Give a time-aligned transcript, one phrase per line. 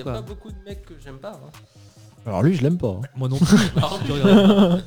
[0.00, 1.32] Il y a pas beaucoup de mecs que j'aime pas.
[1.32, 1.50] hein.
[2.26, 2.88] Alors lui, je l'aime pas.
[2.88, 3.00] hein.
[3.16, 3.56] Moi non plus.
[3.74, 4.82] Par contre, tu regardes.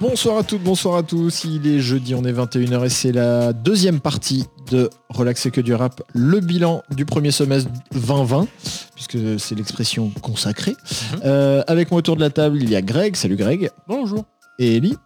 [0.00, 1.44] Bonsoir à toutes, bonsoir à tous.
[1.44, 5.60] Il est jeudi, on est 21h et c'est la deuxième partie de Relax et que
[5.60, 8.46] du rap, le bilan du premier semestre 2020,
[8.94, 10.72] puisque c'est l'expression consacrée.
[11.14, 11.20] Mhm.
[11.24, 13.16] Euh, avec moi autour de la table, il y a Greg.
[13.16, 13.70] Salut Greg.
[13.88, 14.24] Bonjour.
[14.58, 14.96] Et Ellie.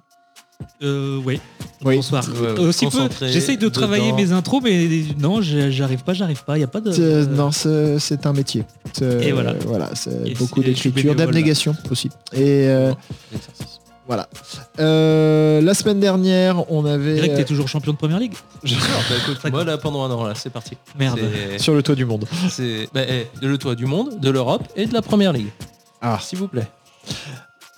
[0.83, 1.41] Euh, ouais.
[1.85, 1.97] Oui.
[1.97, 2.25] Bonsoir.
[2.59, 2.91] Aussi peu.
[2.91, 4.17] concentré J'essaye de travailler dedans.
[4.17, 4.89] mes intros, mais
[5.19, 6.57] non, j'arrive pas, j'arrive pas.
[6.57, 6.93] Il y a pas de.
[6.99, 8.65] Euh, non, c'est un métier.
[9.01, 9.55] Et voilà.
[9.67, 12.11] Voilà, c'est beaucoup je d'écriture, d'abnégation aussi.
[12.33, 12.93] Et euh,
[14.07, 14.29] voilà.
[14.81, 18.33] Euh, la semaine dernière, on avait Greg, euh, t'es toujours champion de première ligue
[18.65, 20.77] Bien sûr, bah écoute, moi là pendant un an là, c'est parti.
[20.99, 21.21] Merde.
[21.59, 22.27] Sur le toit du monde.
[22.49, 25.51] C'est bah, eh, de le toit du monde, de l'Europe et de la première ligue.
[26.01, 26.19] Ah.
[26.23, 26.69] S'il vous plaît.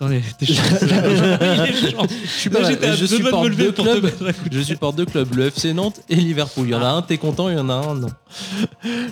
[0.01, 0.63] Attendez, t'es chiant.
[2.97, 4.11] Je supporte deux clubs.
[4.51, 5.05] Je supporte deux
[5.37, 6.67] le FC Nantes et Liverpool.
[6.69, 8.09] Il y en a un, t'es content, il y en a un, non.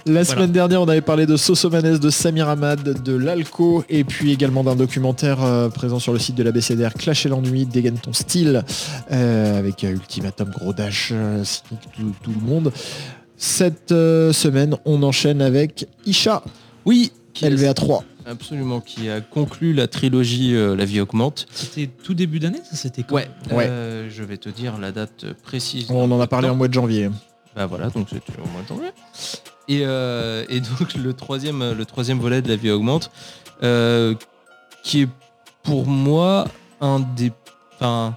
[0.06, 4.32] La semaine dernière, on avait parlé de Sosomanes, de Samir Hamad, de l'Alco, et puis
[4.32, 7.98] également d'un documentaire euh, présent sur le site de la BCDR, Clash et l'ennui, dégaine
[7.98, 8.64] ton style,
[9.12, 11.44] euh, avec euh, Ultimatum, Gros Dash, euh,
[11.98, 12.72] tout, tout le monde.
[13.36, 16.42] Cette euh, semaine, on enchaîne avec Isha,
[16.86, 18.00] Oui, qui est- LVA3.
[18.28, 21.46] Absolument, qui a conclu la trilogie euh, La vie augmente.
[21.52, 23.14] C'était tout début d'année, ça c'était quand?
[23.16, 23.66] Ouais, Ouais.
[23.68, 25.90] euh, je vais te dire la date précise.
[25.90, 27.10] On en a parlé en mois de janvier.
[27.56, 28.90] Bah voilà, donc c'était au mois de janvier.
[29.68, 33.10] Et, euh, et donc le troisième, le troisième volet de La vie augmente,
[33.62, 34.14] euh,
[34.84, 35.08] qui est
[35.62, 36.46] pour moi
[36.80, 37.32] un des...
[37.74, 38.16] Enfin,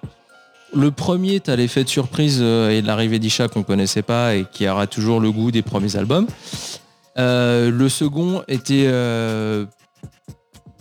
[0.74, 4.68] le premier, t'as l'effet de surprise euh, et l'arrivée d'Isha qu'on connaissait pas et qui
[4.70, 6.28] aura toujours le goût des premiers albums.
[7.18, 9.66] Euh, le second était euh,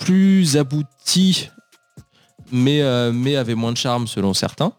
[0.00, 1.48] plus abouti,
[2.50, 4.72] mais, euh, mais avait moins de charme selon certains.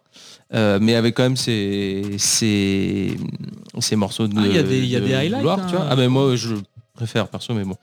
[0.54, 3.16] Euh, mais avec quand même ses, ses,
[3.80, 5.60] ses morceaux de Ah, il y a des- il y a de des highlights, gloire,
[5.60, 5.68] hein.
[5.70, 5.88] tu vois.
[5.90, 6.56] Ah mais moi je
[6.94, 7.78] préfère perso mais bon.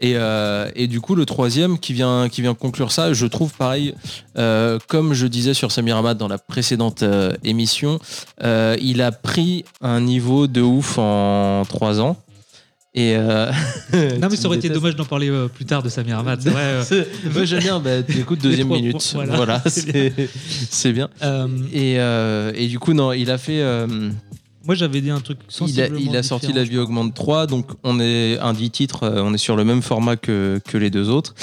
[0.00, 3.52] Et, euh, et du coup le troisième qui vient, qui vient conclure ça, je trouve
[3.52, 3.94] pareil,
[4.38, 7.98] euh, comme je disais sur Samir Hamad dans la précédente euh, émission,
[8.42, 12.16] il a pris un niveau de ouf en trois ans.
[12.94, 13.50] Et euh,
[14.20, 16.40] Non, mais ça aurait été dommage d'en parler euh, plus tard de Samir Hamad.
[16.42, 16.62] C'est vrai.
[16.62, 17.04] euh,
[17.34, 21.08] Moi j'aime bien, bah, écoute deuxième trois minute, voilà, voilà, c'est bien.
[21.72, 23.62] Et, et du coup non, il a fait,
[24.68, 27.46] moi, j'avais dit un truc il a, sensiblement il a sorti La vie augmente 3,
[27.46, 30.76] donc on est un 10 titres, euh, on est sur le même format que, que
[30.76, 31.34] les deux autres.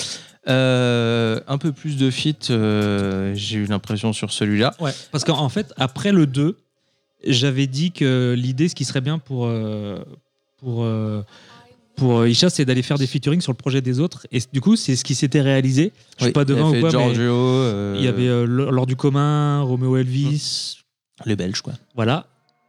[0.48, 2.12] Euh, un peu plus de
[2.52, 4.76] euh, j'ai eu l'impression sur celui-là.
[4.80, 6.56] Ouais, parce qu'en en fait, après le 2,
[7.26, 9.98] j'avais dit que l'idée, ce qui serait bien pour, euh,
[10.66, 11.22] pour, euh,
[11.96, 14.26] pour euh, Isha, c'est d'aller faire des featuring sur le projet des autres.
[14.32, 15.94] Et du coup, c'est ce qui s'était réalisé.
[16.18, 18.88] Je suis Oui, pas devant ou quoi, mais Giorgio, euh, il y avait euh, Lors
[18.88, 20.80] du commun, Roméo Elvis,
[21.26, 21.74] les Belges quoi.
[21.96, 22.26] voilà.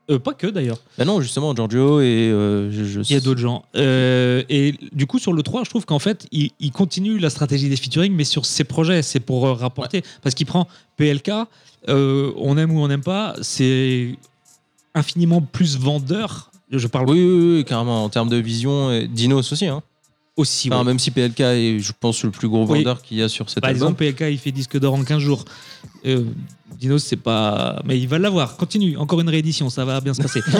[0.08, 3.40] Euh, pas que d'ailleurs, Bah non, justement Giorgio et je, je- il y a d'autres
[3.40, 3.64] gens.
[3.74, 7.68] Et du coup, sur le 3, je trouve qu'en fait, il, il continue la stratégie
[7.70, 10.02] des featuring, mais sur ses projets, c'est pour rapporter.
[10.22, 10.68] Parce qu'il prend
[10.98, 11.30] PLK,
[11.88, 14.16] on aime ou on n'aime pas, c'est
[14.94, 16.52] infiniment plus vendeur.
[16.70, 19.66] Je parle Oui, oui, oui, carrément en termes de vision, et Dinos aussi.
[19.66, 19.82] Hein.
[20.36, 20.68] aussi.
[20.72, 20.84] Enfin.
[20.84, 23.60] Même si PLK est, je pense, le plus gros vendeur qu'il y a sur cet
[23.60, 23.94] Par album.
[23.94, 25.44] exemple, PLK, il fait disque d'or en 15 jours.
[26.04, 26.24] Euh,
[26.78, 27.80] Dinos, c'est pas.
[27.84, 28.56] Mais il va l'avoir.
[28.56, 28.96] Continue.
[28.96, 29.70] Encore une réédition.
[29.70, 30.40] Ça va bien se passer.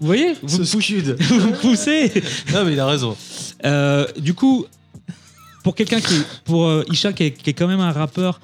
[0.00, 1.16] vous voyez vous, Ce scud.
[1.20, 2.12] vous poussez.
[2.52, 3.16] non, mais il a raison.
[3.64, 4.66] Euh, du coup,
[5.62, 6.14] pour quelqu'un qui,
[6.44, 8.40] pour euh, Isha, qui est, qui est quand même un rappeur,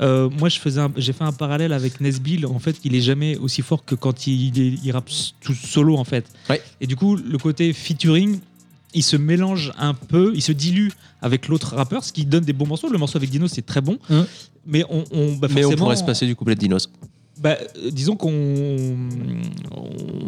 [0.00, 2.46] euh, moi je faisais, j'ai fait un parallèle avec Nesbill.
[2.46, 5.10] En fait, il est jamais aussi fort que quand il, il rappe
[5.40, 6.26] tout solo en fait.
[6.48, 6.62] Ouais.
[6.80, 8.40] Et du coup, le côté featuring,
[8.94, 10.88] il se mélange un peu, il se dilue
[11.20, 12.88] avec l'autre rappeur, ce qui donne des bons morceaux.
[12.88, 13.98] Le morceau avec Dino, c'est très bon.
[14.10, 14.26] Hum.
[14.66, 16.88] Mais on, on, bah, Mais on pourrait se passer du couplet de Dinos.
[17.44, 18.32] Bah, euh, disons qu'on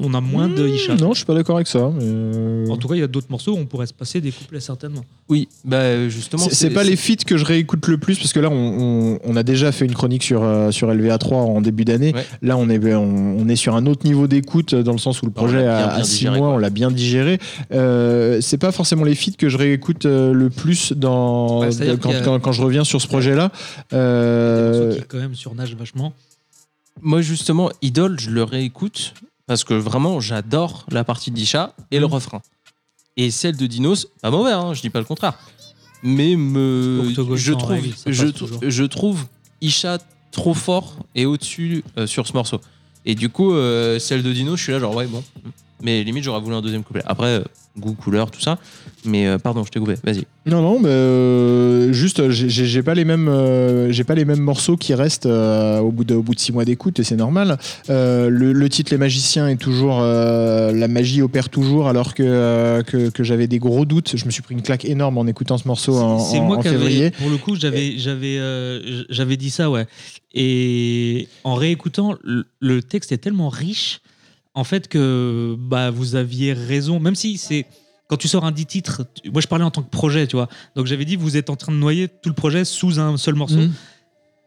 [0.03, 0.95] on a moins de Isha.
[0.97, 1.91] Non, je suis pas d'accord avec ça.
[1.97, 4.21] mais, euh, En tout cas, il y a d'autres morceaux où on pourrait se passer
[4.21, 5.01] des couplets certainement.
[5.29, 6.47] Oui, bah justement.
[6.51, 9.35] C'est pas les feats que je réécoute le plus parce que là on, on- on
[9.37, 12.13] a déjà fait une chronique sur, euh, sur LVA3 en début d'année.
[12.15, 12.25] Ouais.
[12.43, 15.27] Là on est, on, on est sur un autre niveau d'écoute dans le sens où
[15.27, 16.57] le Bah, on projet bien, a, bien 6 digéré, mois, quoi.
[16.57, 17.39] on l'a bien digéré.
[17.73, 21.99] Euh, c'est pas forcément les feats que je réécoute euh, le plus dans, Ouais, c'est-à-dire
[21.99, 23.51] quand, a- quand- quand je reviens sur ce projet-là.
[23.95, 26.13] Euh, qui quand même surnagent vachement.
[27.03, 29.15] Moi, justement, Idol, je le réécoute
[29.47, 32.13] parce que vraiment, j'adore la partie d'Isha et le Mhm.
[32.13, 32.43] refrain.
[33.17, 35.39] Et celle de Dinos, pas mauvais, hein, je dis pas le contraire.
[36.03, 37.95] Mais me, Octogone trouve, règle,
[38.63, 39.25] je trouve
[39.63, 39.99] Isha
[40.31, 42.61] trop fort et au-dessus euh, sur ce morceau.
[43.07, 45.23] Et du coup, euh, celle de Dinos, je suis là, genre, ouais, bon.
[45.87, 47.03] Mais limite, j'aurais voulu un deuxième couplet.
[47.07, 47.43] Après, euh,
[47.79, 48.59] goût, couleur, tout ça.
[49.05, 49.95] Mais euh, pardon, je t'ai coupé.
[50.03, 50.25] Vas-y.
[50.47, 54.25] Non, non, mais euh, juste, j'ai- j'ai j'ai pas les mêmes, euh, j'ai pas les
[54.25, 57.05] mêmes morceaux qui restent euh, au bout de, au bout de six mois d'écoute et
[57.05, 57.57] c'est normal.
[57.89, 62.25] Euh, le, le titre Les Magiciens est toujours, euh, la magie opère toujours, alors que
[62.27, 64.17] euh, que, que j'avais des gros doutes.
[64.17, 66.57] Je me suis pris une claque énorme en écoutant ce morceau en, C'est en- moi
[66.57, 67.11] en qui avais, février.
[67.13, 69.87] pour le coup, j'avais, j'avais, euh, j'avais dit ça, ouais.
[70.35, 74.01] Et en réécoutant, le, le texte est tellement riche,
[74.57, 76.99] en fait, que bah, vous aviez raison.
[76.99, 77.67] Même si c'est.
[78.09, 80.37] Quand tu sors un 10 titres, tu- moi je parlais en tant que projet, tu
[80.37, 80.49] vois.
[80.77, 83.35] Donc j'avais dit, vous êtes en train de noyer tout le projet sous un seul
[83.35, 83.57] morceau.
[83.57, 83.73] Mhm.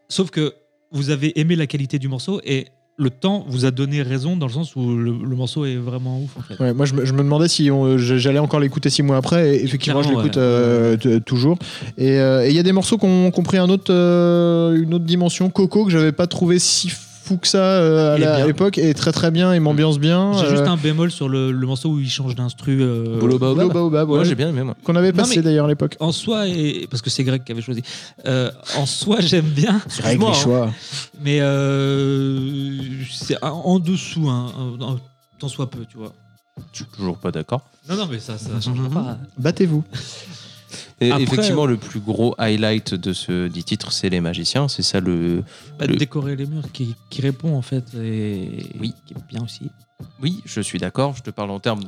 [0.08, 0.54] Sauf que
[0.92, 2.66] vous avez aimé la qualité du morceau et
[2.96, 6.20] le temps vous a donné raison dans le sens où le, le morceau est vraiment
[6.22, 6.58] ouf, en fait.
[6.62, 9.56] Ouais, moi, je me, je me demandais si j'allais encore l'écouter six mois après.
[9.56, 10.42] Et effectivement, je l'écoute ouais.
[10.42, 11.58] euh, toujours.
[11.98, 13.92] Et euh, et il y a des morceaux qui ont, qui ont pris un autre,
[13.92, 15.48] euh, une autre dimension.
[15.50, 16.90] Coco, que j'avais pas trouvé si
[17.30, 20.32] fou que ça euh, à l'époque, et très très bien, et m'ambiance bien.
[20.34, 22.80] J'ai euh, juste un bémol sur le, le morceau où il change d'instru.
[22.82, 23.68] euh, Boulot Baobab.
[23.68, 24.74] Boulot Baobab, ouais, Moi, j'ai bien aimé, moi.
[24.82, 25.96] qu'on avait passé mais- d'ailleurs à l'époque.
[26.00, 27.82] en soi, et, parce que c'est Greg qui avait choisi,
[28.26, 30.32] euh, en soi j'aime bien, Avec les hein.
[30.32, 30.70] choix.
[31.22, 32.80] mais euh,
[33.12, 34.48] c'est en- dessous, hein,
[35.38, 36.12] tant soit peu, tu vois.
[36.72, 37.62] Je suis toujours pas d'accord.
[37.88, 38.94] Non, non, mais ça, ça changera Mhm.
[38.94, 39.18] pas.
[39.38, 39.84] Battez-vous.
[41.00, 44.68] Et Après- effectivement, le plus gros highlight de ce dit titre, c'est les magiciens.
[44.68, 45.42] C'est ça le.
[45.78, 48.94] Bah, Le- Décorer les murs qui, qui répond en fait, et Oui.
[49.06, 49.70] qui est bien aussi.
[50.22, 51.14] Oui, je suis d'accord.
[51.16, 51.82] Je te parle en termes,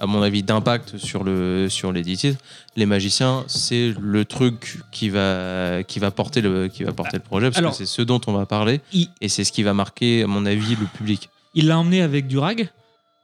[0.00, 2.38] à mon avis, d'impact sur, le, sur les dix titres.
[2.76, 7.22] Les magiciens, c'est le truc qui va, qui va porter le, qui va porter le
[7.22, 8.80] projet, parce Alors- que c'est ce dont on va parler.
[8.94, 11.28] Il- Et c'est ce qui va marquer, à mon avis, le public.
[11.54, 12.70] Il l'a emmené avec du rag.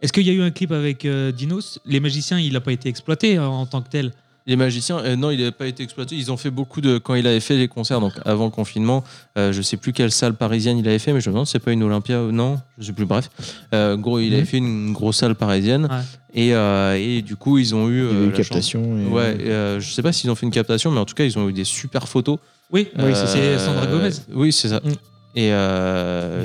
[0.03, 1.79] Est-ce qu'il y a eu un clip avec euh, Dinos?
[1.87, 4.13] Les magiciens, il n'a pas été exploité euh, en tant que tel.
[4.47, 6.17] Les magiciens, euh, non, il n'a pas été exploité.
[6.17, 6.99] Ils ont fait beaucoup de.
[6.99, 9.03] Quand il avait fait les concerts, donc avant le confinement,
[9.39, 11.59] euh, je sais plus quelle salle parisienne il avait fait, mais je me demande, c'est
[11.61, 13.07] pas une Olympia ou non, je sais plus.
[13.07, 13.31] Bref,
[13.73, 14.47] Euh, gros, il avait Mhm.
[14.47, 16.01] fait une grosse salle parisienne, Ouais.
[16.35, 18.01] et, euh, et du coup, ils ont eu.
[18.01, 18.99] Il y a eu une captation.
[18.99, 21.25] et- Ouais, et, je sais pas s'ils ont fait une captation, mais en tout cas,
[21.25, 22.39] ils ont eu des super photos.
[22.71, 24.11] Oui, Oui, c'est Sandra Gomez.
[24.35, 24.81] Oui, c'est ça.
[24.85, 24.93] Mm.
[25.37, 25.51] Et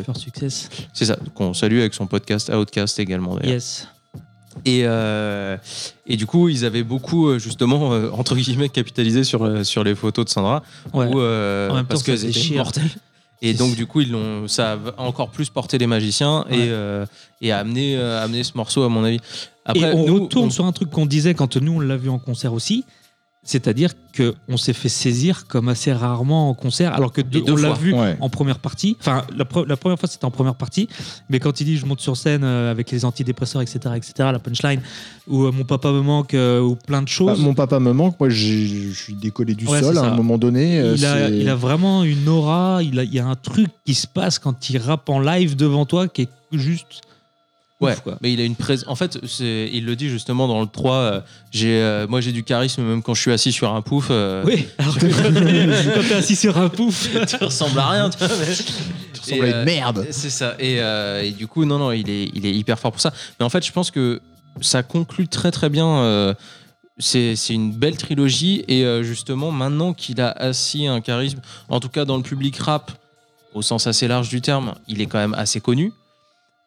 [0.06, 0.70] Fort success.
[0.94, 3.36] c'est ça, qu'on salue avec son podcast Outcast également.
[3.36, 3.56] d'ailleurs.
[3.56, 3.88] Yes.
[4.66, 5.58] Et, euh,
[6.08, 9.96] et du coup, ils avaient beaucoup, euh, justement, euh, entre guillemets, capitalisé sur, sur les
[9.96, 10.64] photos de Sandra.
[10.94, 11.06] Ouais.
[11.08, 12.58] où, euh, En même temps, parce étaient déchire.
[12.64, 12.90] mortelles.
[13.42, 16.68] Et donc, du coup, ils l'ont, ça a encore plus porté les magiciens Ouais.
[17.42, 19.20] et, et a amené, amené ce morceau, à mon avis.
[19.76, 22.10] et on nous, retourne on- sur un truc qu'on disait quand nous on l'a vu
[22.10, 22.84] en concert aussi.
[23.42, 27.56] C'est-à-dire qu'on s'est fait saisir comme assez rarement en concert, alors que de- deux on
[27.56, 28.18] l'a vu Ouais.
[28.20, 28.98] en première partie.
[29.00, 30.90] Enfin, la, pre- la première fois c'était en première partie,
[31.30, 34.40] mais quand il dit je monte sur scène euh, avec les antidépresseurs, etc., etc., la
[34.40, 34.82] punchline,
[35.28, 37.40] ou euh, mon papa me manque, euh, ou plein de Bah, choses.
[37.40, 38.20] mon papa me manque.
[38.20, 40.78] Moi, je suis décollé du Ouais, sol à un moment donné.
[40.80, 43.70] euh, il, a, il a vraiment une aura, il, a, il y a un truc
[43.86, 47.02] qui se passe quand il rappe en live devant toi qui est juste.
[47.82, 48.18] Ouais, ouf, quoi.
[48.22, 48.88] mais il a une présence.
[48.90, 50.96] En fait, il le dit justement dans le 3.
[50.96, 51.22] euh,
[51.52, 54.08] j'ai, euh, moi, j'ai du charisme même quand je suis assis sur un pouf.
[54.12, 57.08] euh, Oui, alors que quand t'es- assis sur un pouf.
[57.28, 58.28] tu ressembles à rien, tu vois.
[58.28, 58.56] mais-
[59.14, 60.08] Tu ressembles à une merde.
[60.12, 60.56] C'est ça.
[60.60, 63.14] Et, et du coup, non, non, il est, il est hyper fort pour ça.
[63.40, 64.20] Mais en fait, je pense que
[64.62, 66.36] ça conclut très, très bien.
[66.98, 68.66] c'est une belle trilogie.
[68.68, 71.40] Et justement, maintenant qu'il a assis un charisme,
[71.70, 72.92] en tout cas dans le public rap,
[73.54, 75.94] au sens assez large du terme, il est quand même assez connu.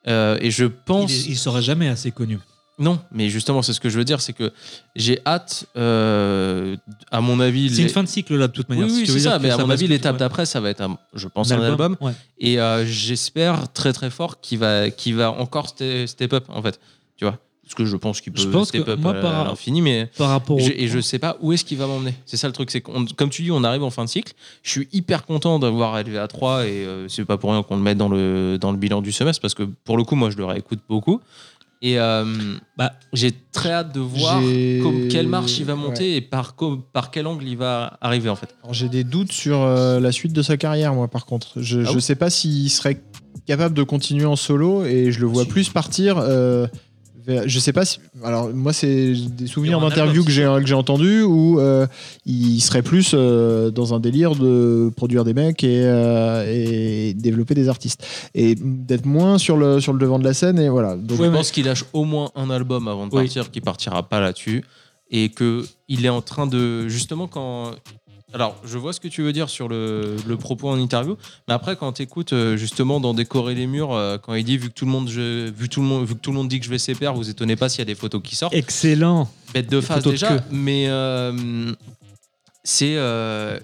[0.08, 1.10] Euh, et je Il, pense.
[1.12, 2.38] est- il sera jamais assez connu.
[2.78, 4.50] Non, mais justement, c'est ce que je veux dire, c'est que
[4.96, 6.76] j'ai hâte, euh,
[7.10, 7.68] à mon avis.
[7.70, 8.86] C'est les- une fin de cycle là de toute manière.
[8.86, 9.38] oui, Si c'est ça.
[9.38, 11.96] Mais à mon avis, l'étape d'après, ça va être, un- je pense, Un un album.
[12.00, 12.12] ouais.
[12.38, 16.62] Et euh, j'espère très très fort qu'il va, qu'il va encore ste- step up en
[16.62, 16.80] fait.
[17.16, 17.38] Tu vois
[17.72, 19.44] Parce que je pense qu'il peut Je pense step que up moi, à, par- à
[19.44, 22.12] l'infini, mais Par rapport je- et je sais pas où est-ce qu'il va m'emmener.
[22.26, 24.34] C'est ça le truc, c'est comme tu dis, on arrive en fin de cycle.
[24.62, 27.76] Je suis hyper content d'avoir élevé à 3 et euh, c'est pas pour rien qu'on
[27.76, 30.28] le mette dans le, dans le bilan du semestre parce que pour le coup, moi
[30.30, 31.20] je le réécoute beaucoup.
[31.84, 32.24] Et euh,
[32.76, 34.40] Bah, j'ai très hâte de voir
[34.82, 36.54] comme- quelle marche il va monter et par,
[36.92, 38.54] par quel angle il va arriver en fait.
[38.70, 41.60] J'ai des doutes sur euh, la suite de sa carrière, moi, par contre.
[41.60, 43.02] Je Ah ne bon sais pas s'il serait
[43.46, 45.48] capable de continuer en solo et je le vois Si.
[45.48, 46.18] plus partir.
[46.18, 46.68] euh,
[47.46, 47.98] je sais pas si.
[48.24, 51.86] Alors, moi, c'est des souvenirs d'interviews que j'ai que j'ai entendus où euh,
[52.26, 57.54] il serait plus euh, dans un délire de produire des mecs et, euh, et développer
[57.54, 58.04] des artistes.
[58.34, 60.58] Et d'être moins sur le, sur le devant de la scène.
[60.58, 60.96] Et voilà.
[60.96, 63.24] Donc, je pense qu'il lâche au moins un album avant de Oui.
[63.24, 64.64] partir, qu'il partira pas là-dessus.
[65.10, 66.88] Et que il est en train de.
[66.88, 67.72] Justement, quand.
[68.34, 71.16] Alors, je vois ce que tu veux dire sur le, le propos en interview,
[71.48, 74.68] mais après, quand tu écoutes justement dans Décorer les murs, euh, quand il dit vu
[74.68, 76.58] que tout le monde, je, vu tout le monde, vu que tout le monde dit
[76.58, 78.54] que je vais pairs, vous étonnez pas s'il y a des photos qui sortent.
[78.54, 79.28] excellent.
[79.52, 81.72] Bête de face de déjà, mais euh,
[82.64, 83.58] c'est euh,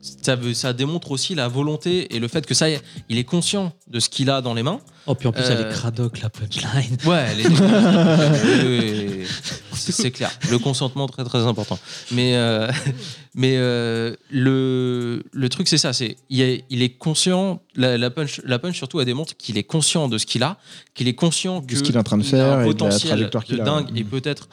[0.00, 2.66] ça, veut- ça démontre aussi la volonté et le fait que ça
[3.08, 4.80] il est conscient de ce qu'il a dans les mains.
[5.06, 6.96] Oh, puis en plus, elle Euh, est cradoc, la punchline.
[7.06, 9.26] Ouais, elle est
[9.72, 10.30] c'est clair.
[10.50, 11.78] Le consentement très très important.
[12.12, 12.70] Mais euh,
[13.34, 17.62] mais euh, le le truc c'est ça, c'est il est, il est conscient.
[17.76, 20.58] La, la punch la punch surtout elle démontre qu'il est conscient de ce qu'il a,
[20.94, 22.68] qu'il est conscient De ce que qu'il est en train de faire un et de
[22.68, 23.64] la potentiel trajectoire qu'il de a.
[23.64, 24.48] dingue et peut-être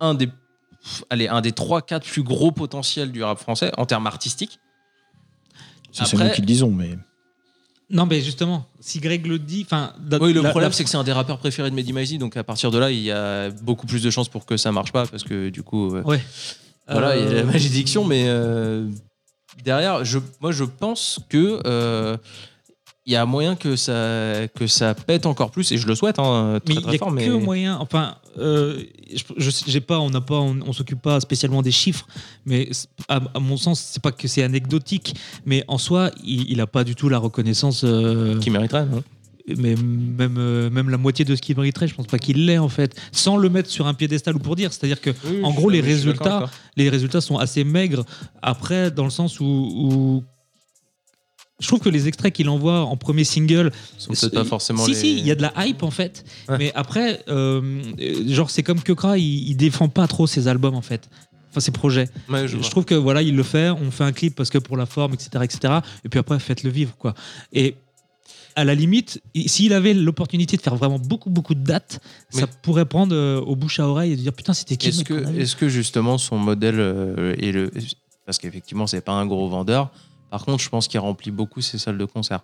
[0.00, 0.28] un des
[1.10, 4.58] allez un des trois quatre plus gros potentiels du rap français en termes artistiques.
[5.92, 6.96] Ça, c'est Après- nous qui le disons, mais
[7.90, 9.62] Non, mais justement, si Greg le dit.
[9.66, 12.18] Enfin, Oui, le la- problème la- c'est que c'est un des rappeurs préférés de Mehdi
[12.18, 14.70] donc à partir de là il y a beaucoup plus de chances pour que ça
[14.70, 15.94] marche pas parce que du coup.
[15.96, 16.20] euh, Ouais.
[16.88, 18.88] Voilà, il y a la Euh, malédiction, mais euh,
[19.64, 22.16] derrière, je, moi je pense que euh,
[23.10, 26.18] il y a moyen que ça, que ça pète encore plus, et je le souhaite
[26.20, 27.08] hein, Mais très il y a fort.
[27.08, 27.76] que Mais moyen.
[27.80, 28.82] Enfin, euh,
[29.36, 32.06] je, j'ai pas, on n'a pas, on, on s'occupe pas spécialement des chiffres,
[32.46, 32.70] mais
[33.08, 35.14] à, à mon sens, c'est pas que c'est anecdotique,
[35.44, 37.82] mais en soi, il, il a pas du tout la reconnaissance.
[37.84, 38.86] euh, qui mériterait.
[38.94, 39.02] hein.
[39.58, 42.58] mais même, euh, même la moitié de ce qu'il mériterait, je pense pas qu'il l'ait
[42.58, 44.72] en fait, sans le mettre sur un piédestal ou pour dire.
[44.72, 45.10] C'est-à-dire que
[45.42, 48.04] En gros, les résultats- les résultats sont assez maigres.
[48.42, 50.24] Après, dans le sens où, où
[51.60, 54.90] je trouve que les extraits qu'il envoie en premier single, sont peut-être pas forcément si
[54.90, 54.96] les.
[54.96, 56.24] si, il y a de la hype en fait.
[56.48, 56.58] Ouais.
[56.58, 57.82] Mais après, euh,
[58.26, 61.08] genre c'est comme Kekra, il, il défend pas trop ses albums en fait.
[61.50, 62.08] Enfin, ses projets.
[62.28, 63.70] Ouais, je trouve que voilà, il le fait.
[63.70, 65.74] On fait un clip parce que pour la forme, etc., etc.
[66.04, 67.14] Et puis après, faites-le vivre, quoi.
[67.52, 67.74] Et
[68.56, 72.00] à la limite, s'il avait l'opportunité de faire vraiment beaucoup, beaucoup de dates,
[72.30, 75.40] ça pourrait prendre euh, au bouche à oreille et de dire putain, c'était qui le
[75.40, 77.70] Est-ce que, justement son modèle euh, est le.
[78.26, 79.90] Parce qu'effectivement, c'est pas un gros vendeur.
[80.30, 82.40] Par contre, je pense qu'il remplit beaucoup ses salles de concert.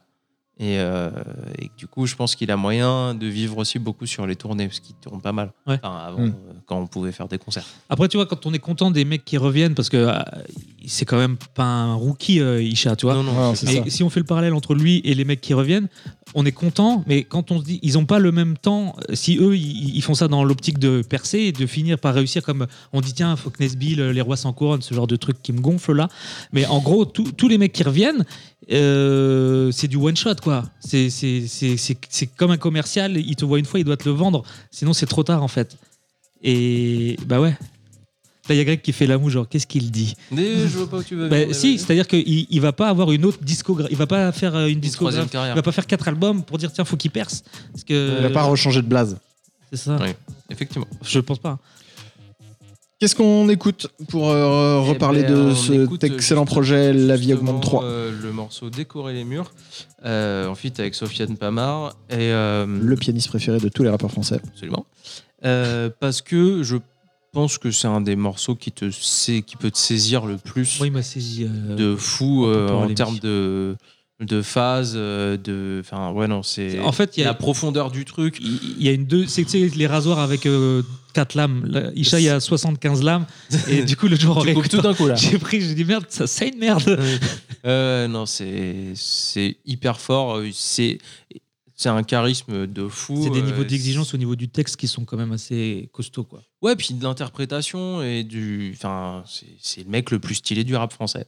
[0.58, 1.10] Et, euh,
[1.58, 4.66] et du coup, je pense qu'il a moyen de vivre aussi beaucoup sur les tournées,
[4.68, 5.52] parce qu'il tourne pas mal.
[5.66, 5.78] Ouais.
[5.82, 6.28] Enfin, avant, Mm.
[6.28, 7.66] euh, quand on pouvait faire des concerts.
[7.90, 10.18] Après, tu vois, quand on est content des mecs qui reviennent, parce que euh,
[10.86, 13.14] c'est quand même pas un rookie, euh, Isha, tu vois.
[13.14, 13.66] non, non, ça.
[13.66, 15.88] Mais si on fait le parallèle entre lui et les mecs qui reviennent,
[16.34, 19.38] on est content, mais quand on se dit, ils ont pas le même temps, si
[19.38, 22.66] eux, ils, ils font ça dans l'optique de percer et de finir par réussir, comme
[22.92, 25.52] on dit, tiens, faut que Nesbill, les rois sans couronne, ce genre de truc qui
[25.52, 26.08] me gonfle là.
[26.52, 28.24] Mais en gros, tous tous les mecs qui reviennent,
[28.72, 30.64] euh, c'est du one shot, quoi.
[30.80, 34.92] C'est comme un commercial, il te voit une fois, il doit te le vendre, sinon
[34.92, 35.76] c'est trop tard en fait.
[36.42, 37.56] Et bah ouais.
[38.48, 40.78] Là, il y a Greg qui fait la moue, genre, qu'est-ce qu'il dit Mais je
[40.78, 41.28] vois pas où tu veux.
[41.28, 43.92] bah, venir, si, c'est-à-dire qu'il il va pas avoir une autre discographie.
[43.92, 45.26] Il va pas faire euh, une Une discographie.
[45.28, 47.42] troisième Il va pas faire quatre albums pour dire tiens, faut qu'il perce.
[47.72, 49.16] Parce que il n'a pas rechangé de blaze.
[49.72, 49.96] c'est ça.
[49.96, 50.16] Ouais.
[50.50, 50.86] Effectivement.
[51.02, 51.58] Je pense pas.
[52.98, 57.14] Qu'est-ce qu'on écoute pour euh, Eh reparler ben, de on cet excellent juste- projet La
[57.16, 59.52] vie justement, augmente 3 euh, le morceau Décorer les murs,
[60.06, 61.90] euh, en fit avec Sofiane Pamar.
[62.08, 64.40] Et, euh, Le pianiste préféré de tous les rappeurs français.
[64.48, 64.86] Absolument.
[65.44, 66.76] Euh, parce que je
[67.36, 70.78] pense que c'est un des morceaux qui, te sait, qui peut te saisir le plus
[70.78, 71.44] Moi, il m'a saisi.
[71.44, 73.76] euh, de fou euh, en termes de,
[74.20, 75.82] de phase, euh, de.
[75.84, 76.80] Enfin, ouais, non, c'est.
[76.80, 78.38] En fait, il y a- la profondeur du truc.
[78.40, 79.26] Il y a une deux.
[79.26, 80.80] C'est tu sais, les rasoirs avec euh,
[81.12, 81.66] quatre lames.
[81.66, 83.26] Là, Isha, il y a 75 lames.
[83.68, 85.14] Et du coup, le jour réécoutant, tout d'un coup là.
[85.16, 86.98] j'ai pris, j'ai dit merde, ça c'est une merde.
[87.66, 90.40] Euh, non, c'est c'est hyper fort.
[90.54, 90.96] C'est
[91.76, 93.20] c'est un charisme de fou.
[93.22, 96.24] C'est des euh, niveaux d'exigence au niveau du texte qui sont quand même assez costauds,
[96.24, 96.42] quoi.
[96.62, 98.72] Ouais, puis de l'interprétation et du.
[98.74, 99.22] Enfin,
[99.60, 101.26] c'est- le mec le plus stylé du rap français.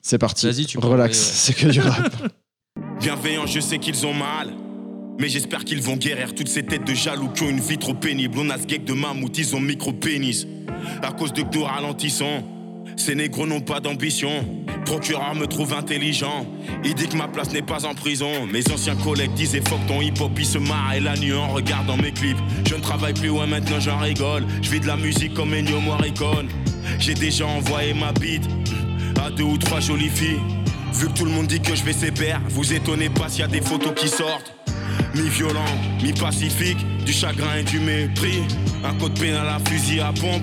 [0.00, 0.46] C'est parti.
[0.46, 1.24] Vas-y, tu Relax, ouais.
[1.34, 2.14] c'est que du rap.
[3.00, 4.54] Bienveillant, je sais qu'ils ont mal.
[5.18, 7.92] Mais j'espère qu'ils vont guérir toutes ces têtes de jaloux qui ont une vie trop
[7.92, 8.38] pénible.
[8.38, 10.46] On a ce geek de mammouth, ils ont micro-pénis.
[11.02, 12.42] À cause de dos ralentissant,
[12.96, 14.44] ces négros n'ont pas d'ambition.
[14.84, 16.46] Procureur me trouve intelligent.
[16.84, 18.46] Il dit que ma place n'est pas en prison.
[18.46, 21.96] Mes anciens collègues disaient fuck ton hip-hop, ils se marrent et la nuit en regardant
[21.96, 22.38] mes clips.
[22.68, 24.44] Je ne travaille plus, ouais, maintenant j'en rigole.
[24.62, 26.48] Je vis de la musique comme Ennio Morricone.
[26.98, 28.48] J'ai déjà envoyé ma bite
[29.24, 30.40] à deux ou trois jolies filles.
[30.92, 33.44] Vu que tout le monde dit que je vais séparer, vous étonnez pas s'il y
[33.44, 34.54] a des photos qui sortent.
[35.14, 35.64] Mi-violent,
[36.02, 38.42] mi-pacifique, du chagrin et du mépris.
[38.84, 40.42] Un code pénal à fusil à pompe.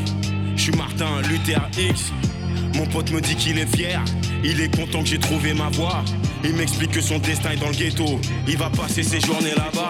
[0.55, 2.11] Je suis Martin Luther X.
[2.75, 4.03] Mon pote me dit qu'il est fier.
[4.43, 6.03] Il est content que j'ai trouvé ma voie.
[6.43, 8.19] Il m'explique que son destin est dans le ghetto.
[8.47, 9.89] Il va passer ses journées là-bas.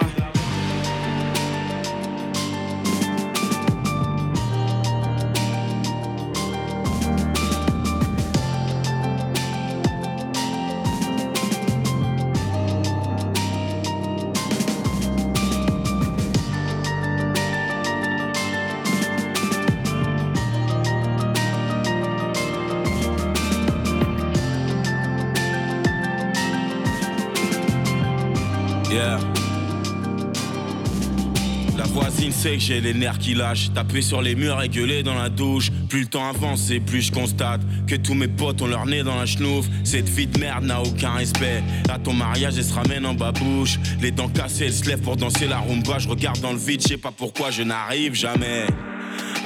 [32.48, 33.70] Que j'ai les nerfs qui lâchent.
[33.74, 35.70] Taper sur les murs et gueuler dans la douche.
[35.90, 39.02] Plus le temps avance et plus je constate que tous mes potes ont leur nez
[39.02, 39.66] dans la chenouf.
[39.84, 41.62] Cette vie de merde n'a aucun respect.
[41.90, 43.78] À ton mariage, elle se ramène en babouche.
[44.00, 45.98] Les dents cassées, elle se lève pour danser la rumba.
[45.98, 48.64] Je regarde dans le vide, je sais pas pourquoi je n'arrive jamais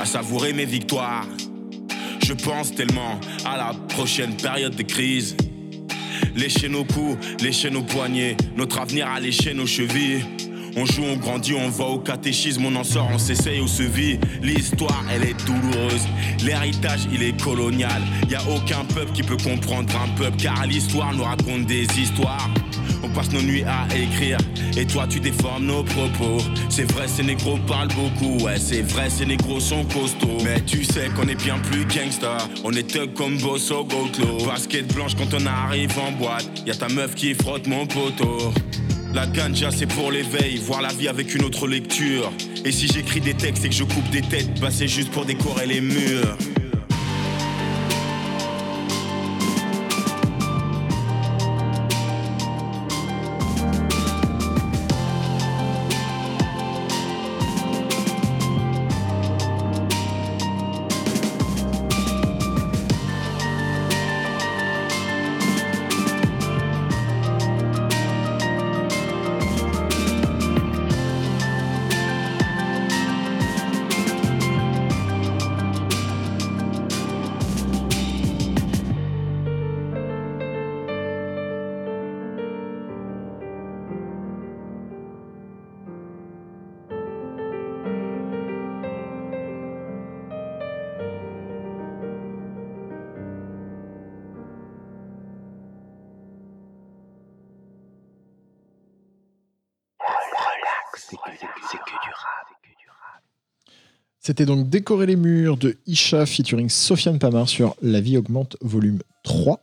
[0.00, 1.26] à savourer mes victoires.
[2.24, 5.36] Je pense tellement à la prochaine période de crise.
[6.36, 10.24] Lécher nos coups, lécher nos poignets, notre avenir à lécher nos chevilles.
[10.74, 13.82] On joue, on grandit, on va au catéchisme, on en sort, on s'essaye, on se
[13.82, 14.18] vit.
[14.42, 16.06] L'histoire, elle est douloureuse.
[16.44, 18.02] L'héritage, il est colonial.
[18.30, 22.48] Y a aucun peuple qui peut comprendre un peuple, car l'histoire nous raconte des histoires.
[23.02, 24.38] On passe nos nuits à écrire,
[24.76, 26.38] et toi tu déformes nos propos.
[26.68, 30.38] C'est vrai, ces négros parlent beaucoup, ouais, c'est vrai, ces négros sont costauds.
[30.44, 34.46] Mais tu sais qu'on est bien plus gangsta, on est thug comme Bosso Gotlo.
[34.46, 38.52] Basket blanche quand on arrive en boîte, y a ta meuf qui frotte mon poteau.
[39.14, 42.32] La ganja c'est pour l'éveil, voir la vie avec une autre lecture.
[42.64, 45.26] Et si j'écris des textes et que je coupe des têtes, bah c'est juste pour
[45.26, 46.36] décorer les murs.
[104.20, 109.00] C'était donc Décorer les murs de Isha featuring Sofiane Pamar sur La vie augmente volume
[109.24, 109.60] 3.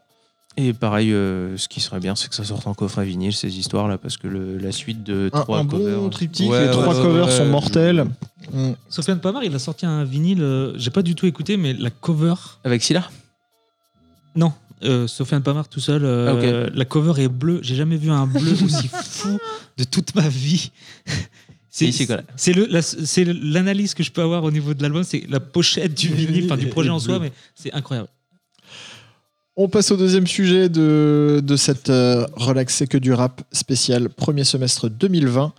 [0.58, 3.58] Et pareil, euh, ce qui serait bien, c'est que ça sorte en coffret vinyle, ces
[3.58, 6.00] histoires-là, parce que le- la suite de Un, trois un covers.
[6.00, 7.32] bon triptyque, Ouais, les trois ouais, covers ouais.
[7.32, 8.06] sont mortels.
[8.52, 8.72] Mm.
[8.90, 11.90] Sofiane Pamar, il a sorti un vinyle, euh, j'ai pas du tout écouté, mais la
[11.92, 12.34] cover.
[12.66, 13.10] Avec Silla?
[14.36, 14.52] Non,
[14.84, 16.04] euh, Sofiane Pamar tout seul.
[16.06, 17.60] euh, Ah, La cover est bleue.
[17.64, 19.38] J'ai jamais vu un bleu aussi fou
[19.78, 20.72] de toute ma vie.
[21.72, 21.92] C'est
[22.36, 26.08] c'est la- l'analyse que je peux avoir au niveau de l'album, c'est la pochette du
[26.10, 28.10] vinyle, enfin du projet en soi, mais c'est incroyable.
[29.56, 34.10] On passe au deuxième sujet de, de cette euh, Relax C'est que du rap spécial
[34.10, 35.54] premier semestre 2020.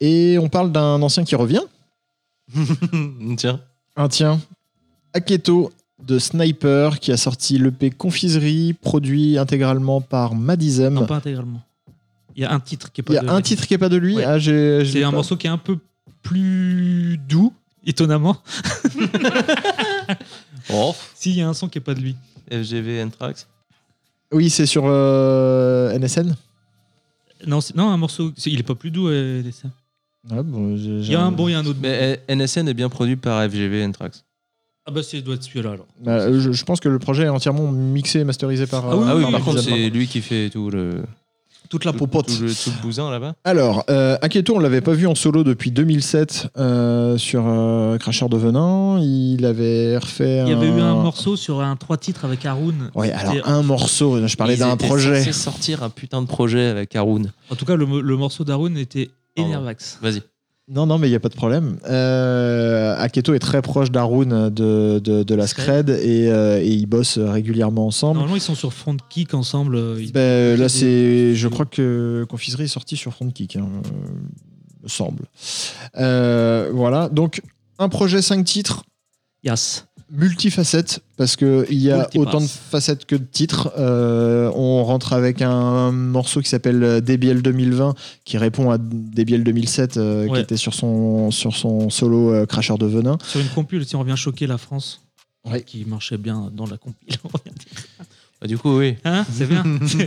[0.00, 1.62] Et on parle d'un ancien qui revient.
[3.36, 3.60] Tiens.
[3.96, 4.40] Un tien,
[5.12, 5.72] Aketo
[6.06, 10.88] de Sniper, qui a sorti l'EP Confiserie, produit intégralement par Madism.
[10.94, 11.62] Non, pas intégralement.
[12.36, 13.74] Il y a un titre qui est pas Il y a de- un titre qui
[13.74, 14.16] est pas de lui.
[14.16, 14.24] Ouais.
[14.24, 15.16] Ah, C'est un pas.
[15.16, 15.78] morceau qui est un peu
[16.22, 17.52] plus doux,
[17.86, 18.36] étonnamment.
[20.72, 20.94] Oh.
[21.14, 22.16] S'il y a un son qui est pas de lui.
[22.50, 23.46] FGV Anthrax.
[24.32, 26.34] Oui, c'est sur euh, NSN.
[27.46, 29.08] Non, c'est- non un morceau, c'est- il est pas plus doux.
[29.08, 29.42] euh.
[30.30, 31.78] Ouais, bon, j'ai- Il y a un bon, il y a un autre.
[31.82, 34.24] Mais euh, NSN est bien produit par FGV Anthrax.
[34.86, 35.86] Ah bah c'est doit être celui-là alors.
[36.04, 38.84] Bah, je, je pense que le projet est entièrement mixé et masterisé par.
[38.88, 41.02] Ah oui, Ah oui, par par contre, c'est lui qui fait tout le.
[41.70, 42.26] toute la tout- popote.
[42.26, 43.34] Tout le, tout le bousin là-bas.
[43.44, 48.28] Alors, euh, Aketo, on l'avait pas vu en solo depuis 2007 euh, sur euh, Cracheur
[48.28, 48.98] de Venin.
[49.00, 50.42] Il avait refait.
[50.46, 52.90] Il y avait eu un morceau sur un trois titres avec Haroun.
[52.94, 54.26] Ouais, alors un morceau.
[54.28, 55.18] Je parlais d'un projet.
[55.20, 57.32] censés sortir un putain de projet avec Haroun.
[57.48, 59.10] En tout cas, le, le morceau d'Haroun était.
[59.38, 59.98] Enervax.
[60.02, 60.22] Vas-y.
[60.66, 61.76] Non, non, mais il n'y a pas de problème.
[61.86, 66.86] Euh, Aketo est très proche d'Arun de, de, de la Scred et, euh, et ils
[66.86, 68.14] bossent régulièrement ensemble.
[68.14, 69.76] Normalement, ils sont sur Front Kick ensemble.
[69.76, 73.88] euh, Ben, là, c'est je crois que Confiserie est sorti sur Frontkick, hein, euh,
[74.84, 75.24] me semble.
[75.98, 77.42] Euh, voilà, donc
[77.78, 78.84] un projet 5 titres,
[79.42, 79.86] Yes.
[80.14, 83.72] Multifacette, parce qu'il y a autant de facettes que de titres.
[83.78, 89.96] Euh, on rentre avec un, morceau qui s'appelle Débiel 2020, qui répond à Débiel 2007,
[89.96, 93.18] euh, qui était sur son, sur son solo euh, Cracheur de Venin.
[93.24, 95.02] Sur une compile, si on revient choquer la France,
[95.44, 95.62] Ouais.
[95.62, 97.16] qui marchait bien dans la compile.
[98.40, 98.96] Bah, du coup, oui.
[99.04, 99.62] Hein C'est bien.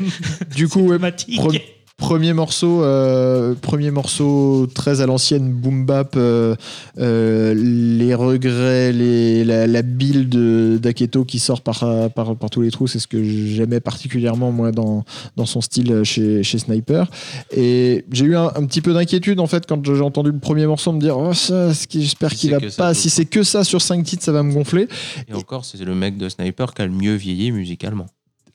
[0.56, 1.00] Du coup, ouais,
[1.98, 6.56] Premier morceau, euh, premier morceau très à l'ancienne boom bap, euh,
[7.00, 11.80] euh, les regrets, les, la, la bile de d'Aketo qui sort par,
[12.12, 15.06] par, par tous les trous, c'est ce que j'aimais particulièrement moi dans,
[15.38, 17.10] dans son style chez, chez Sniper.
[17.50, 20.68] Et j'ai eu un, un petit peu d'inquiétude en fait quand j'ai entendu le premier
[20.68, 21.32] morceau me dire oh
[21.90, 24.88] j'espère qu'il va pas, si c'est que ça sur 5 titres, ça va me gonfler.
[25.28, 28.06] Et encore, c'est le mec de Sniper qui a le mieux vieilli musicalement.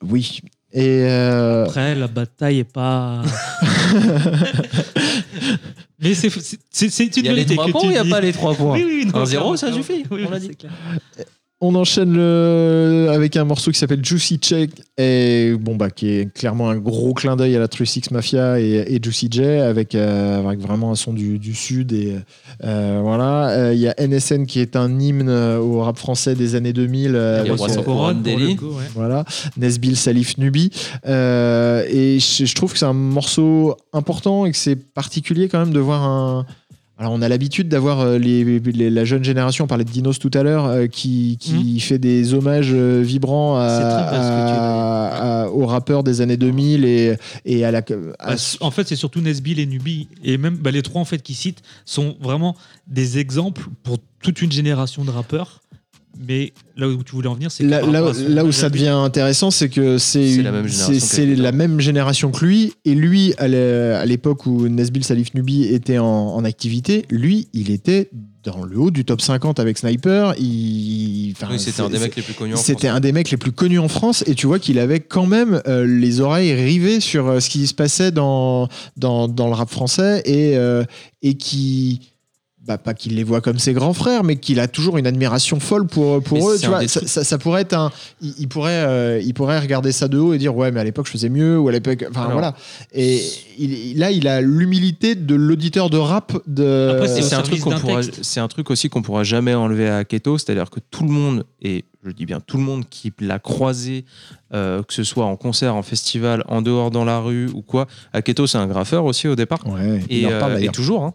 [0.01, 0.43] Oui.
[0.75, 3.23] Et euh, Après, la bataille est pas.
[6.01, 8.05] Mais c'est une Il y a les vérité 3 que points ou il n'y a
[8.05, 10.49] pas les 3 points Oui, oui, non, Un zéro, ça suffit, Oui, on l'a oui,
[10.49, 10.57] dit.
[11.65, 13.07] On enchaîne le...
[13.11, 17.15] avec un morceau qui s'appelle Juicy Check et bon bah qui est clairement un gros
[17.15, 20.97] clin d'œil à la 36 Mafia et, et Juicy J avec, euh, avec vraiment un
[20.97, 22.17] son du, du sud et
[22.65, 26.57] euh, voilà Euh, il y a NSN qui est un hymne au rap français des
[26.57, 28.57] années 2000 euh, Il y a avec, euh, Couronne, pour le Deli.
[28.57, 28.85] coup, ouais.
[28.95, 29.25] voilà,
[29.57, 30.71] Nesbill, Salif, Nubi.
[31.07, 35.61] Euh, et je, je trouve que c'est un morceau important et que c'est particulier quand
[35.61, 36.47] même de voir un.
[37.03, 40.21] Alors, on a l'habitude d'avoir euh, les, les- la jeune génération, on parlait de Dinos
[40.21, 43.69] tout à l'heure, euh, qui, qui fait des hommages euh, vibrants à-
[44.13, 44.19] Mhm.
[44.61, 47.81] À- à- aux rappeurs des années 2000 et, et à la.
[47.81, 50.07] Bah, en fait, c'est surtout Nesbill et Nubi.
[50.23, 52.55] Et même bah, les trois en fait qui citent sont vraiment
[52.87, 55.61] des exemples pour toute une génération de rappeurs.
[56.19, 59.69] Mais là où tu voulais en venir, c'est que Là, où ça devient intéressant, c'est
[59.69, 62.73] que c'est la même génération c'est qu'avec la même génération que lui.
[62.85, 67.49] Et lui, à l'é- à l'époque où Nesbill Salif Nubi était en, en activité, lui,
[67.55, 68.11] il était
[68.45, 70.35] dans le haut du top 50 avec Sniper.
[70.39, 72.97] Il, Oui, c'était un des mecs les plus connus en C'était France.
[72.97, 75.63] un des mecs les plus connus en France et tu vois qu'il avait quand même
[75.69, 79.71] euh, les oreilles rivées sur euh, ce qui se passait dans, dans, dans le rap
[79.71, 80.85] français et, euh,
[81.23, 82.12] et qui.
[82.65, 85.59] Bah, pas qu'il les voit comme ses grands frères, mais qu'il a toujours une admiration
[85.59, 86.59] folle pour, pour Mais eux.
[86.61, 87.91] Tu vois, ça, trucs- ça- ça pourrait être un.
[88.21, 90.85] Il, il pourrait, euh, il pourrait regarder ça de haut et dire Ouais, mais à
[90.85, 92.05] l'époque, je faisais mieux, ou à l'époque.
[92.09, 92.55] Enfin, Alors, voilà.
[92.93, 93.21] Et
[93.59, 96.35] il- là, il a l'humilité de l'auditeur de rap.
[96.47, 96.91] De...
[96.93, 98.21] Après, c'est un truc service qu'on d'un pourra, texte.
[98.23, 101.45] c'est un truc aussi qu'on pourra jamais enlever à Keto, c'est-à-dire que tout le monde
[101.63, 104.05] et je dis bien tout le monde qui l'a croisé,
[104.55, 107.87] euh, que ce soit en concert, en festival, en dehors dans la rue ou quoi.
[108.13, 111.05] Aketo c'est un graffeur aussi au départ Ouais, il et, euh, et toujours.
[111.05, 111.15] hein.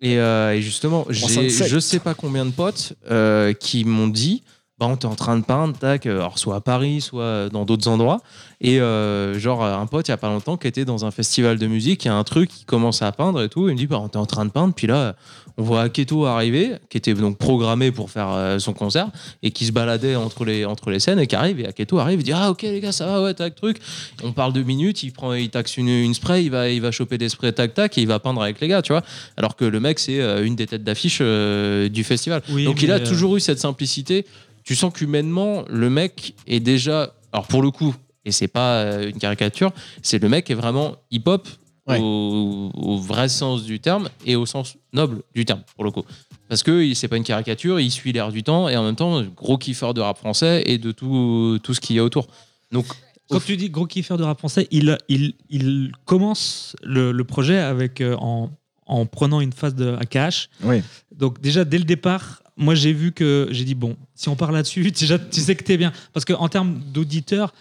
[0.00, 1.68] Et, euh, et justement, j'ai 37.
[1.68, 4.42] je sais pas combien de potes euh, qui m'ont dit.
[4.78, 7.64] Bah, on est en train de peindre, tac, euh, alors soit à Paris, soit dans
[7.64, 8.20] d'autres endroits.
[8.60, 11.58] Et euh, genre, un pote, il y a pas longtemps, qui était dans un festival
[11.58, 13.68] de musique, il y a un truc, il commence à peindre et tout.
[13.68, 14.74] Il me dit, bah, on est en train de peindre.
[14.74, 15.16] Puis là,
[15.58, 19.08] on voit Aketo arriver, qui était donc programmé pour faire euh, son concert,
[19.42, 21.60] et qui se baladait entre les, entre les scènes, et qui arrive.
[21.60, 23.78] Et Aketo arrive, il dit, ah, ok, les gars, ça va, ouais, tac, truc.
[24.22, 26.90] On parle deux minutes, il, prend, il taxe une, une spray, il va, il va
[26.90, 29.02] choper des sprays, tac, tac, et il va peindre avec les gars, tu vois.
[29.36, 32.42] Alors que le mec, c'est euh, une des têtes d'affiche euh, du festival.
[32.50, 34.26] Oui, Donc il a euh, toujours eu cette simplicité.
[34.66, 37.14] Tu sens qu'humainement, le mec est déjà.
[37.32, 40.96] Alors pour le coup, et c'est pas euh, une caricature, c'est le mec est vraiment
[41.10, 41.48] hip-hop
[41.88, 42.00] Ouais.
[42.02, 46.02] au, au vrai sens du terme et au sens noble du terme, pour le coup.
[46.48, 49.22] Parce que c'est pas une caricature, il suit l'air du temps et en même temps,
[49.22, 52.26] gros kiffeur de rap français et de tout, tout ce qu'il y a autour.
[52.72, 52.86] Donc,
[53.30, 57.58] Quand tu dis gros kiffeur de rap français, il, il, il commence le, le projet
[57.58, 58.50] avec, euh, en,
[58.86, 60.48] en prenant une phase de AKH.
[60.64, 60.82] Oui.
[61.16, 64.52] Donc déjà, dès le départ, moi j'ai vu que j'ai dit, bon, si on part
[64.52, 65.92] là-dessus, déjà, tu sais que t'es bien.
[66.12, 67.52] Parce qu'en termes d'auditeurs,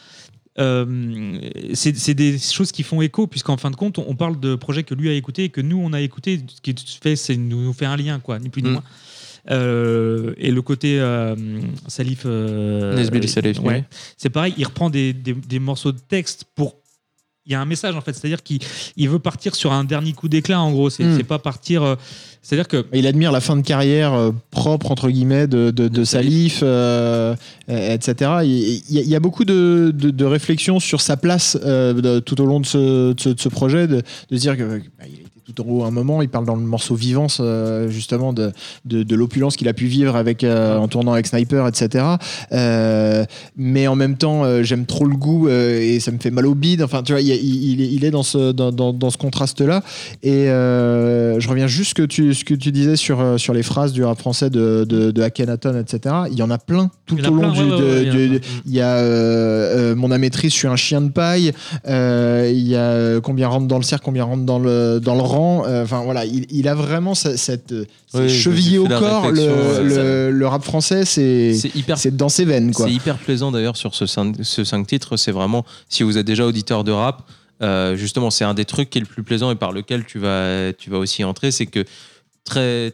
[0.57, 1.37] euh,
[1.73, 4.83] c'est des choses qui font écho, puisqu'en fin de compte, on, on parle de projets
[4.83, 6.39] que lui a écoutés et que nous, on a écouté.
[6.47, 8.73] Ce qui fait, c'est nous, nous fait un lien, quoi, ni plus ni Mm.
[8.73, 8.83] moins.
[9.51, 11.35] Euh, et le côté euh,
[11.87, 12.23] Salif.
[12.25, 12.95] euh,
[13.27, 13.75] Salif, ouais.
[13.91, 13.97] oui.
[14.17, 16.75] C'est pareil, il reprend des, des- des morceaux de texte pour.
[17.47, 18.59] Il y a un message en fait, c'est-à-dire qu'il
[18.97, 20.89] il veut partir sur un dernier coup d'éclat en gros.
[20.89, 21.17] C'est Mm.
[21.17, 21.83] c'est pas partir.
[21.83, 21.95] euh,
[22.41, 25.87] c'est-à-dire que Il admire la fin de carrière euh, propre, entre guillemets, de, de, de
[25.87, 27.35] De Salif, euh,
[27.67, 28.31] etc.
[28.43, 31.57] Il, il y a- beaucoup de, de, de réflexions sur sa place
[32.25, 34.55] tout au long de ce, de ce, de ce projet, de, se dire a
[35.07, 36.21] été tout en haut à un moment.
[36.21, 38.51] Il parle dans le morceau Vivance, euh, justement, de,
[38.85, 42.03] de, de l'opulence qu'il a pu vivre avec, euh, en tournant avec Sniper, etc.
[42.51, 46.55] Euh, mais en même temps, j'aime trop le goût et ça me fait mal au
[46.55, 46.81] bide.
[46.81, 49.81] Enfin, tu vois, il, il, il est- dans ce, dans, dans, dans ce contraste-là.
[50.23, 54.03] Et je reviens juste que tu, ce que tu disais sur, sur les phrases du
[54.03, 56.15] rap français de, de, de Akhenaton, etc.
[56.31, 57.59] Il y en a plein tout au long plein, du.
[57.61, 58.37] ouais, de- ouais, ouais, il y a du- plein.
[58.37, 58.81] de- il y
[59.91, 61.51] a Mon amatrice, je suis un chien de paille.
[61.85, 65.21] Il y a Combien rentre dans le cercle, combien rentre dans le, dans le
[65.65, 68.87] Euh, Enfin voilà, il, il a vraiment ce- cette, euh, c'est Oui, chevillé j'ai au
[68.87, 69.31] corps.
[69.31, 72.73] Le, réflexion, le, le rap français, c'est c'est hyper c'est dans ses veines.
[72.73, 72.85] quoi.
[72.87, 75.17] C'est hyper plaisant d'ailleurs sur ce cinq, ce cinq titres.
[75.17, 77.23] C'est vraiment, si vous êtes déjà auditeur de rap,
[77.61, 80.19] euh, justement, c'est un des trucs qui est le plus plaisant et par lequel tu
[80.19, 81.51] vas, tu vas aussi entrer.
[81.51, 81.85] C'est que
[82.43, 82.93] très,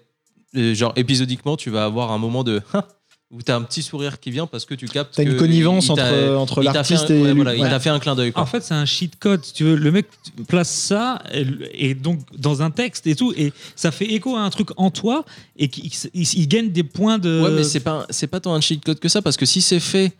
[0.55, 2.61] euh, genre épisodiquement, tu vas avoir un moment de.
[3.31, 5.13] où tu as un petit sourire qui vient parce que tu captes.
[5.15, 8.33] T'as une connivence il entre, entre l'artiste et ouais, il t'a fait un clin d'œil.
[8.35, 9.45] En fait, c'est un cheat code.
[9.45, 10.07] Si tu veux, le mec
[10.47, 14.41] place ça et, et donc dans un texte et tout, et ça fait écho à
[14.41, 15.23] un truc en toi
[15.57, 17.41] et qu'il il, il gagne des points de.
[17.41, 19.61] Ouais, mais c'est pas, c'est pas tant un cheat code que ça parce que si
[19.61, 20.11] c'est fait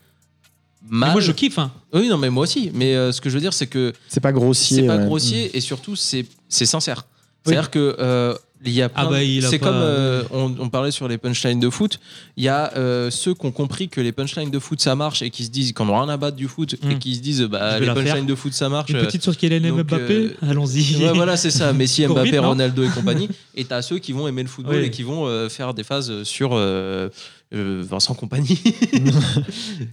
[0.88, 1.12] Mais mal.
[1.12, 1.58] moi, je kiffe.
[1.58, 1.70] hein.
[1.92, 2.70] Oui, non, mais moi aussi.
[2.72, 4.78] Mais euh, ce que je veux dire, c'est que C'est pas grossier.
[4.78, 5.04] c'est pas ouais.
[5.04, 7.04] grossier et surtout c'est c'est sincère.
[7.44, 10.68] C'est-à-dire que euh, Il y a Ah bah, de- c'est pas- comme euh, on, on
[10.68, 11.98] parlait sur les punchlines de foot.
[12.36, 15.20] Il y a euh, ceux qui ont compris que les punchlines de foot ça marche
[15.22, 16.98] et qui se disent qu'on n'a rien à battre du foot et Mm.
[17.00, 18.24] qui se disent bah les punchlines faire.
[18.24, 18.90] de foot ça marche.
[18.90, 20.96] Une euh, petite sur Kylian Mbappé, euh, allons-y.
[21.02, 21.72] Ouais, voilà, c'est ça.
[21.74, 23.28] Messi, Mbappé, vite, Ronaldo et compagnie.
[23.56, 26.56] Et t'as ceux qui vont aimer le football et qui vont faire des phases sur
[27.52, 28.58] Vincent Compagnie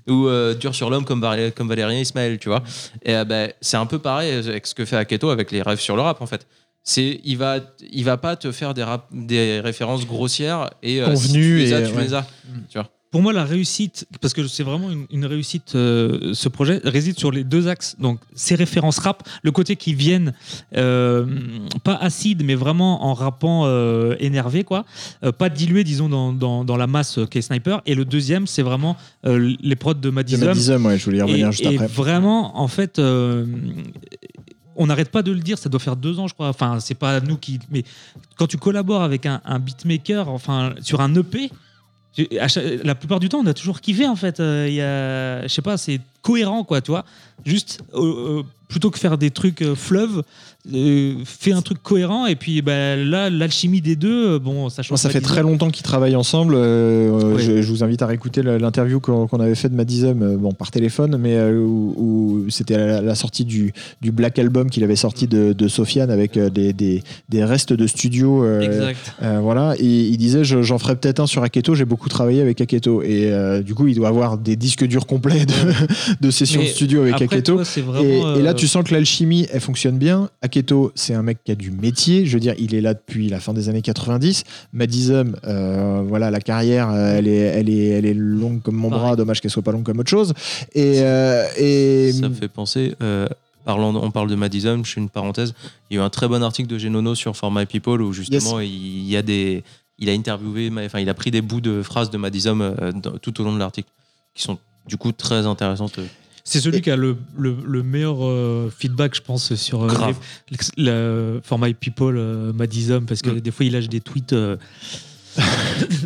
[0.08, 2.64] ou euh, Dur sur l'homme comme, Val- comme Valérien Ismaël, tu vois.
[3.04, 5.80] Et euh, ben, c'est un peu pareil avec ce que fait Aketo avec les rêves
[5.80, 6.48] sur le rap, en fait.
[6.92, 7.60] C'est, il va,
[7.92, 11.58] il va pas te faire des, rap- des références grossières et euh, si Convenues tu
[11.58, 12.04] les as, et- tu ouais.
[12.04, 12.26] les as.
[13.12, 17.18] Pour moi, la réussite, parce que c'est vraiment une, une réussite, euh, ce projet réside
[17.18, 17.96] sur les deux axes.
[18.00, 20.34] Donc, ces références rap, le côté qui viennent
[20.78, 21.26] euh,
[21.84, 24.86] pas acide, mais vraiment en rappant euh, énervé, quoi.
[25.24, 27.82] Euh, pas dilué, disons, dans, dans, dans la masse qu'est Sniper.
[27.88, 30.46] Et le deuxième, c'est vraiment euh, les prods de De Madison.
[30.46, 31.88] Madison, ouais, je voulais y revenir Et, juste et après.
[31.88, 33.46] vraiment, en fait, euh,
[34.80, 36.48] on n'arrête pas de le dire, ça doit faire deux ans, je crois.
[36.48, 37.60] Enfin, c'est pas nous qui.
[37.70, 37.84] Mais
[38.38, 41.52] quand tu collabores avec un, beatmaker, enfin, sur un EP,
[42.84, 44.40] la plupart du temps, on a toujours kiffé, en fait.
[44.40, 47.06] Euh, Il y a, je sais pas, c'est cohérent, quoi, tu vois.
[47.46, 48.00] Juste, euh,
[48.40, 50.24] euh, plutôt que faire des trucs euh, fleuves,
[50.74, 52.26] euh, fais un truc cohérent.
[52.28, 54.90] Et puis, bah, là, l'alchimie des deux, bon, ça change.
[54.92, 56.54] Moi, ça fait très longtemps qu'ils travaillent ensemble.
[57.40, 60.70] je, je vous invite à réécouter l'interview qu'on avait fait de Madison, euh, bon, par
[60.70, 65.26] téléphone, mais où, où c'était la, la sortie du, du Black Album qu'il avait sorti
[65.28, 68.46] de, de Sofiane avec des, des- des restes de studio.
[68.60, 69.14] Exact.
[69.42, 71.74] voilà, et il disait je- j'en ferai peut-être un sur Aketo.
[71.74, 73.32] J'ai beaucoup travaillé avec Aketo, et
[73.64, 75.54] du coup, il doit avoir des disques durs complets de,
[76.22, 77.56] de Mais de studio avec Aketo.
[77.56, 77.64] toi,
[78.02, 80.30] Et, là, euh, tu sens que l'alchimie, elle fonctionne bien.
[80.42, 82.26] Aketo, c'est un mec qui a du métier.
[82.26, 84.44] Je veux dire, il est là depuis la fin des années 90.
[84.74, 88.90] Madism, euh, voilà, la carrière, euh, elle est, elle est, elle est longue comme mon
[88.90, 89.04] Pareil.
[89.06, 89.16] bras.
[89.16, 90.34] Dommage qu'elle soit pas longue comme autre chose.
[90.74, 92.94] Et, euh, et Ça me fait penser.
[93.66, 95.54] parlant, on parle de Madison, je fais une parenthèse.
[95.90, 98.14] Il y a eu un très bon article de Genono sur For My People où
[98.14, 99.64] justement il y a des,
[100.00, 102.92] il a interviewé, enfin il a pris des bouts de phrases de Madison euh,
[103.22, 103.90] tout au long de l'article
[104.34, 106.00] qui sont du coup très intéressantes.
[106.44, 110.16] C'est celui qui a le, le, le meilleur euh, feedback, je pense, sur euh, Grave.
[110.50, 113.40] les- le For My People, euh, Madison, parce que Mm.
[113.42, 114.34] des fois il lâche des tweets.
[114.34, 114.58] euh,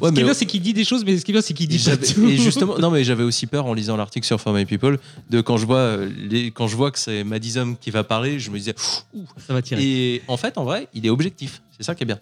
[0.01, 1.41] Ouais, ce qui est bien, c'est qu'il dit des choses, mais ce qui est bien,
[1.41, 2.27] c'est qu'il dit pas tout.
[2.27, 5.39] et justement, non mais j'avais aussi peur en lisant l'article sur For My People de
[5.41, 5.97] quand je vois
[6.29, 8.75] les, quand je vois que c'est Madison qui va parler, je me disais
[9.13, 9.23] Ouh.
[9.47, 9.81] ça va tirer.
[9.81, 12.19] et en fait en vrai il est objectif, c'est ça qui est bien.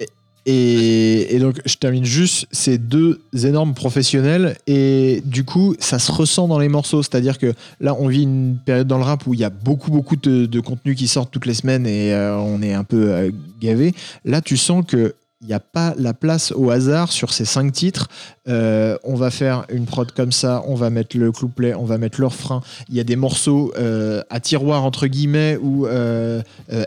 [0.00, 0.08] Et,
[0.46, 4.56] et donc, je termine juste ces deux énormes professionnels.
[4.66, 7.02] Et du coup, ça se ressent dans les morceaux.
[7.02, 9.90] C'est-à-dire que là, on vit une période dans le rap où il y a beaucoup,
[9.90, 13.10] beaucoup de, de contenu qui sortent toutes les semaines et euh, on est un peu
[13.10, 13.30] euh,
[13.60, 13.94] gavé.
[14.24, 15.14] Là, tu sens que.
[15.44, 18.08] Il n'y a pas la place au hasard sur ces cinq titres.
[18.48, 21.98] Euh, on va faire une prod comme ça, on va mettre le couplet, on va
[21.98, 22.62] mettre le refrain.
[22.88, 26.40] Il y a des morceaux euh, à tiroir entre guillemets où euh,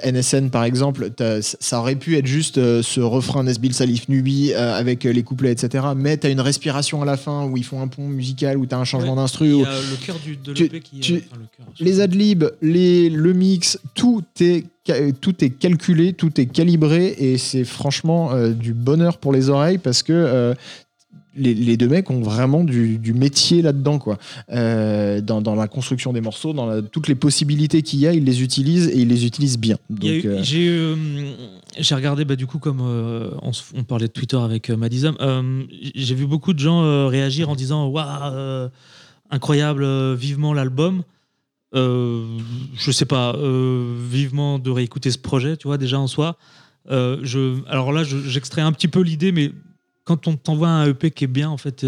[0.04, 5.24] NSN par exemple, ça aurait pu être juste ce refrain Nesbill Salif Nubi avec les
[5.24, 5.86] couplets, etc.
[5.96, 8.66] Mais tu as une respiration à la fin où ils font un pont musical, où
[8.66, 9.18] tu as un changement Ouais.
[9.18, 9.50] d'instru.
[9.60, 11.24] Le cœur du, de l'EP qui tu- est.
[11.30, 14.66] enfin, le cœur, Les adlibs, les, le mix, tout est,
[15.22, 19.78] tout est calculé, tout est calibré et c'est franchement euh, du bonheur pour les oreilles
[19.78, 20.54] parce que euh,
[21.40, 24.18] les, les deux mecs ont vraiment du, du métier là-dedans, quoi.
[24.52, 28.14] Euh, dans, dans la construction des morceaux, dans la- toutes les possibilités qu'il y a,
[28.14, 29.78] ils les utilisent et ils les utilisent bien.
[30.26, 30.96] Euh, J'ai euh,
[31.92, 35.62] regardé, bah, du coup, comme euh, on, on parlait de Twitter avec euh, Madison, euh,
[35.94, 38.68] j'ai vu beaucoup de gens euh, réagir en disant Waouh, euh,
[39.30, 41.04] incroyable, euh, vivement l'album.
[41.76, 42.26] Euh,
[42.78, 46.38] je sais pas, euh, vivement de réécouter ce projet, tu vois, déjà en soi.
[46.90, 49.52] Euh, je, alors là, je- j'extrais un petit peu l'idée, mais
[50.06, 51.86] quand on t'envoie un EP qui est bien, en fait,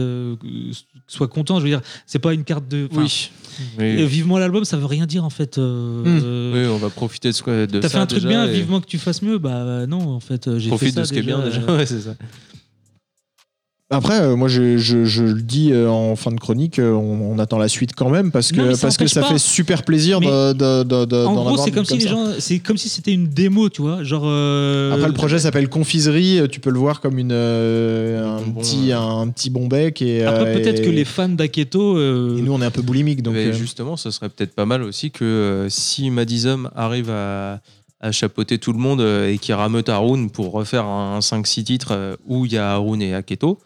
[1.08, 1.60] sois content.
[1.60, 2.90] Je veux dire, c'est pas une carte de.
[2.92, 3.32] Oui.
[3.78, 4.06] Oui.
[4.06, 5.58] vivement l'album, ça veut rien dire en fait.
[5.58, 6.52] Hmm.
[6.54, 8.86] Oui, on va profiter de, ce que- T'as fait un truc bien, et vivement que
[8.88, 9.38] tu fasses mieux.
[9.38, 11.62] Bah non, en fait, j'ai fait Profite ça de ce qui est bien déjà.
[11.74, 12.16] Ouais, c'est ça.
[13.92, 17.32] Après, euh, moi, je, je- je le dis euh, en fin de chronique, euh, on,
[17.34, 19.30] on attend la suite quand même parce que, Non, ça parce que ça pas.
[19.30, 22.02] fait super plaisir de, de, de- de- En d'en gros, avoir c'est comme si les
[22.02, 22.10] ça.
[22.12, 24.26] gens, c'est comme si c'était une démo, tu vois, genre.
[24.28, 26.40] euh, Après, le projet s'appelle Confiserie.
[26.52, 29.00] Tu peux le voir comme une, euh, un, petit, euh.
[29.00, 30.04] un petit bon bec.
[30.04, 31.98] Et, Après, peut-être et- que les fans d'Aketo.
[31.98, 33.24] euh, et nous, on est un peu boulimique.
[33.24, 37.10] Donc, Mais euh, justement, ce serait peut-être pas mal aussi que euh, si Madison arrive
[37.10, 37.60] à,
[38.02, 42.46] à chapeauter tout le monde et qu'il rameute Haroun pour refaire un, 5-6 titres où
[42.46, 43.58] il y a Haroun et Aketo,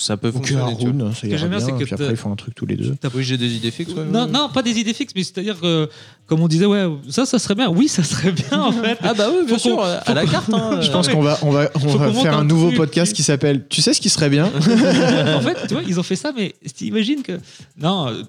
[0.00, 0.76] ça peut ou que fonctionner.
[0.78, 0.90] tu vois.
[0.90, 1.66] Haroun, ça que ira j'aime bien, bien.
[1.66, 2.94] c'est que Puis après, t'as- ils font un truc tous les deux.
[3.00, 3.92] t'as- Oui, j'ai des idées fixes.
[3.92, 4.30] ouais, Non, ouais.
[4.30, 5.88] non, pas des idées fixes, mais c'est-à-dire que,
[6.26, 7.68] comme on disait, ouais, ça, ça serait bien.
[7.68, 8.96] Oui, ça serait bien, en fait.
[9.02, 10.52] Ah bah oui, bien Faut sûr, qu'on- à la carte.
[10.54, 12.40] hein, Je euh, pense qu'on va, on va, on Faut va qu'on monte faire un
[12.42, 12.76] un nouveau truc.
[12.76, 14.46] podcast qui s'appelle Tu sais ce qui serait bien?
[15.36, 17.38] En fait, tu vois, ils ont fait ça, mais t'imagines que.
[17.76, 18.08] Non.
[18.08, 18.22] euh,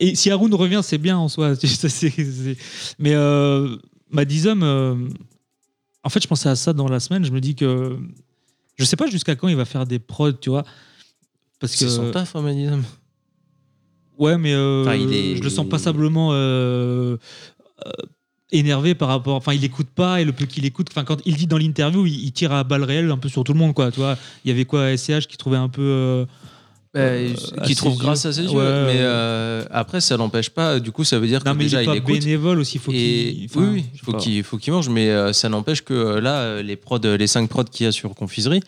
[0.00, 1.54] Et si Haroun revient, c'est bien en soi.
[1.60, 2.56] Ça, c'est- c'est-
[2.98, 3.76] Mais euh,
[4.10, 4.96] Madison, euh,
[6.02, 7.24] en fait, je pensais à ça dans la semaine.
[7.24, 7.96] Je me dis que
[8.76, 10.64] je sais pas jusqu'à quand il va faire des prods, tu vois.
[11.60, 12.82] Parce que C'est son taf, hein, Madison.
[14.18, 17.16] ouais, mais euh, Enfin, il est- je le sens passablement euh,
[17.86, 17.90] euh,
[18.52, 19.34] énervé par rapport.
[19.36, 20.88] Enfin, il écoute pas et le peu qu'il écoute.
[20.90, 23.44] Enfin, quand il dit dans l'interview, il, il tire à balles réelles un peu sur
[23.44, 23.90] tout le monde, quoi.
[23.90, 26.26] Tu vois, il y avait quoi SCH qui trouvait un peu.
[26.96, 28.50] Euh, Euh, qui trouve grâce à ses yeux.
[28.50, 30.78] Ouais, mais euh, après, ça l'empêche pas.
[30.80, 32.20] Du coup, ça veut dire que mais déjà il est il écoute.
[32.20, 32.78] bénévole aussi.
[32.78, 33.46] Faut Et qu'il.
[33.50, 36.36] enfin, oui, oui, faut qu'il faut qu'il mange, mais euh, ça n'empêche que euh, là,
[36.40, 38.60] euh, les prods, les 5 prods qu'il y a sur Confiserie,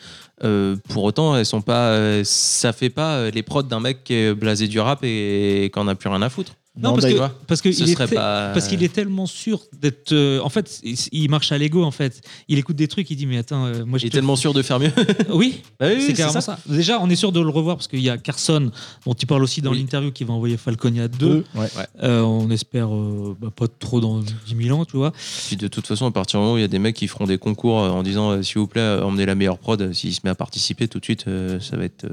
[0.45, 4.05] euh, pour autant, elles sont pas, euh, ça fait pas euh, les prods d'un mec
[4.05, 6.53] qui est blasé du rap et, qui en a plus rien à foutre.
[6.79, 8.51] Non, Non, parce que parce que il est pas.
[8.53, 10.12] Parce qu'il est tellement sûr d'être.
[10.12, 12.21] euh, en fait, il, il marche à l'ego, en fait.
[12.49, 14.37] Il écoute des trucs, il dit Mais attends, euh, moi je Il est te- tellement
[14.37, 14.93] sûr de faire mieux.
[15.31, 16.57] Oui, Bah oui, oui, c'est carrément ça.
[16.57, 16.59] ça.
[16.67, 18.71] Déjà, on est sûr de le revoir parce qu'il y a Carson,
[19.07, 19.79] dont il parle aussi dans Oui.
[19.79, 21.17] l'interview, qui va envoyer Falconia 2.
[21.19, 21.67] Deux, ouais.
[22.03, 24.35] Euh, on espère euh, bah, pas trop dans 10
[24.65, 25.12] 000 ans, tu vois.
[25.47, 27.09] Puis de toute façon, à partir du moment où il y a des mecs qui
[27.09, 30.31] feront des concours en disant s'il vous plaît, emmenez la meilleure prod, s'il se met
[30.31, 32.11] à participer tout de suite, euh, ça va être, euh,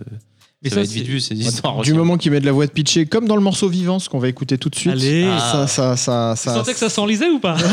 [0.64, 1.76] Mais ça, ça, va être c'est- vite vu ces histoires.
[1.82, 1.94] Du aussi.
[1.98, 4.20] moment qu'il met de la voix de pitché, comme dans le morceau Vivant, ce qu'on
[4.20, 4.94] va écouter tout de suite.
[4.94, 5.24] Allez.
[5.24, 5.68] ça, Ah.
[5.68, 7.58] ça, ça, Tu ça- sentais que ça s'enlisait ou pas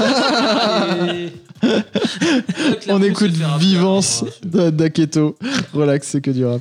[2.88, 5.36] On écoute Vivance d'Aketo.
[5.72, 6.60] Relax, c'est que du rap.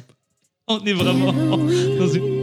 [0.68, 2.39] On est vraiment dans une...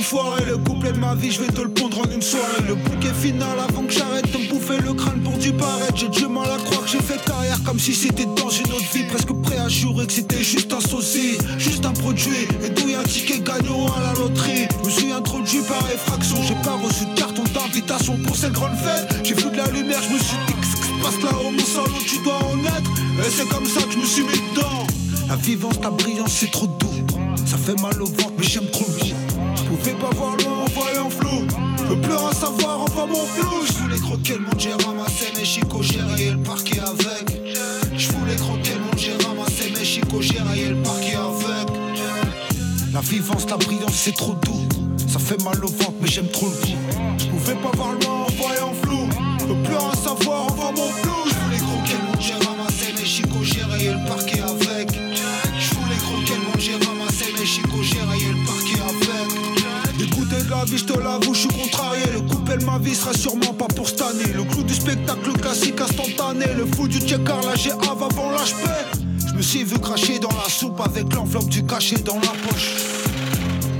[0.00, 2.62] Le couplet de ma vie, je vais te le pondre en une soirée.
[2.66, 5.94] Le bouquet final avant que j'arrête de me bouffer le crâne pour du paraître.
[5.94, 8.90] J'ai du mal à croire que j'ai fait carrière comme si c'était dans une autre
[8.94, 9.04] vie.
[9.04, 12.48] Presque prêt à jurer que c'était juste un sosie, juste un produit.
[12.64, 14.68] Et d'où y a un ticket gagnant à la loterie?
[14.82, 16.36] Je me suis introduit par effraction.
[16.48, 19.20] J'ai pas reçu de carton d'invitation pour cette grande fête.
[19.22, 20.54] J'ai vu de la lumière, je me suis dit
[21.02, 22.90] passe là-haut, mon salaud, tu dois en être.
[23.20, 24.86] Et c'est comme ça que je me suis mis dedans.
[25.28, 26.88] La vivance, ta brillance, c'est trop doux.
[27.44, 29.29] Ça fait mal au ventre, mais j'aime trop le
[30.00, 31.46] pas voir loin en voyant flou.
[31.78, 33.66] Je veux plus rien savoir, envoie mon flou.
[33.66, 37.42] Je voulais croquer le monde, j'ai ramassé mes chicots, j'ai rayé le avec.
[37.96, 41.68] Je voulais croquer le monde, j'ai ramassé mes chicots, j'ai rayé le parquet avec.
[42.92, 44.66] La vivance, la brillance, c'est trop doux.
[45.06, 46.78] Ça fait mal au ventre, mais j'aime trop le goût.
[47.18, 49.08] Je pouvais pas voir loin en voyant flou.
[49.40, 51.12] Je veux plus rien savoir, envoie mon flou.
[51.26, 54.00] Je voulais croquer le monde, j'ai ramassé mes chicots, j'ai rayé le
[54.42, 54.90] avec.
[55.58, 58.39] Je voulais croquer le monde, j'ai ramassé mes chicots, j'ai rayé le
[60.60, 62.04] la vie, je te l'avoue, je suis contrarié.
[62.12, 64.32] Le couplet de ma vie sera sûrement pas pour cette année.
[64.34, 66.46] Le clou du spectacle classique instantané.
[66.56, 68.68] Le fou du checker, là j'ai Ave avant l'HP.
[69.28, 72.74] Je me suis vu cracher dans la soupe avec l'enveloppe du cachet dans la poche.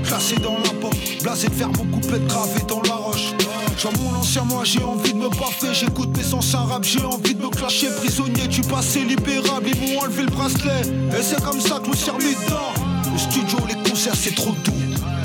[0.05, 3.33] Classé dans la pop, blasé de faire mon couplet gravé dans la roche.
[3.77, 5.73] Genre mon ancien moi, j'ai envie de me baffer.
[5.73, 7.89] J'écoute mes sens arabes, j'ai envie de me clasher.
[7.97, 10.81] Prisonnier du passé libérable, ils m'ont enlevé le bracelet.
[11.17, 12.73] Et c'est comme ça que me suis remis dedans.
[13.13, 14.71] Le studio, les concerts, c'est trop doux.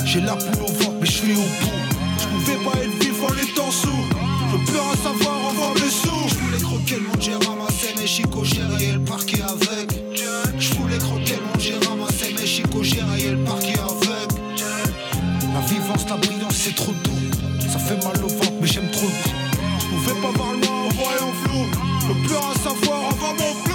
[0.05, 1.81] J'ai la boule au ventre, je suis au bout.
[2.19, 4.07] Je pouvais pas être vivant en étant sourd.
[4.53, 6.29] Je plus rien savoir, envoie mes sous.
[6.29, 9.89] Je voulais croquer le monde, j'ai ramassé mes chicots, j'ai rayé le parquet avec.
[10.59, 14.31] Je voulais croquer le monde, j'ai ramassé mes chicots, j'ai rayé le parquet avec.
[15.55, 17.69] La vivance, la brillance, c'est trop doux.
[17.73, 19.13] Ça fait mal au ventre, mais j'aime trop le.
[19.81, 21.65] Je pouvais pas voir loin en voyant flou.
[22.01, 23.67] Je plus rien savoir, envoie mon.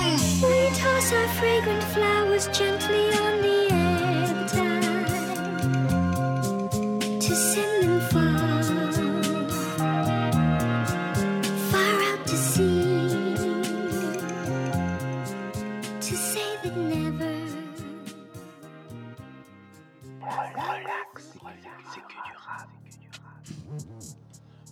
[0.42, 2.48] We toss our fragrant flowers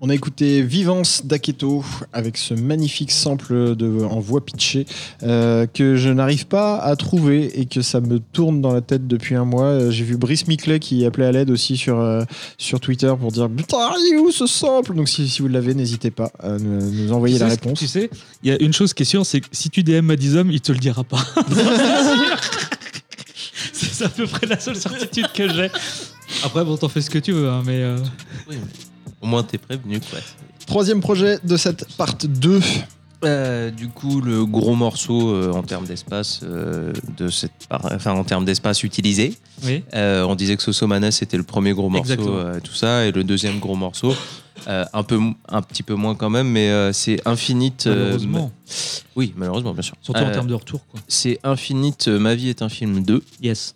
[0.10, 4.88] On a écouté Vivance d'Aketo avec ce magnifique sample de, en voix pitchée
[5.22, 9.06] euh, que je n'arrive pas à trouver et que ça me tourne dans la tête
[9.06, 9.66] depuis un mois.
[9.66, 12.24] Euh, J'ai vu Brice Miclet qui appelait à l'aide aussi sur, euh,
[12.58, 14.96] sur Twitter pour dire Putain, il est où ce sample?
[14.96, 17.78] Donc si, si vous l'avez, n'hésitez pas à nous, nous envoyer Tu la réponse.
[17.78, 18.10] Tu sais,
[18.42, 20.60] il y a une chose qui est sûre, c'est que si tu DM Madison, il
[20.60, 21.24] te le dira pas.
[23.74, 25.70] c'est à peu près la seule certitude que j'ai.
[26.44, 27.84] Après, bon, t'en fais ce que tu veux, hein, mais.
[27.84, 27.98] euh,
[28.50, 28.89] Oui, mais
[29.22, 30.00] au moins t'es prévenu.
[30.00, 30.20] quoi.
[30.66, 32.60] Troisième projet de cette part 2.
[33.26, 38.24] Euh, du coup, le gros morceau euh, en termes d'espace, euh, de cette, enfin en
[38.24, 39.84] termes d'espace utilisé, Oui.
[39.94, 43.26] euh, on disait que Sosomanes c'était le premier gros morceau, euh, tout ça, et le
[43.26, 44.14] deuxième gros morceau,
[44.70, 47.88] euh, un peu, un petit peu moins quand même, mais euh, c'est Infinite.
[47.88, 48.52] euh, Malheureusement.
[49.18, 49.96] oui, malheureusement, bien sûr.
[50.02, 51.02] Surtout en termes de retour, quoi.
[51.10, 52.08] C'est Infinite.
[52.08, 53.22] euh, Ma vie est un film 2.
[53.42, 53.76] Yes.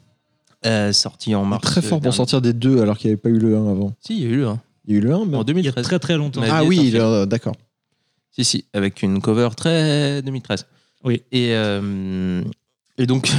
[0.65, 1.63] Euh, sorti en mars.
[1.63, 3.91] Très fort pour sortir des deux alors qu'il n'y avait pas eu le 1 avant.
[3.99, 4.59] Si, il y a eu le 1.
[4.86, 5.38] Il y a eu le 1, mais...
[5.38, 5.84] En Il y a 2013.
[5.86, 6.41] très très longtemps.
[6.49, 6.91] Ah oui,
[7.27, 7.55] d'accord.
[8.31, 10.65] Si, si, avec une cover très 2013.
[11.03, 11.21] Oui.
[11.31, 12.41] Et, euh,
[12.97, 13.31] et donc,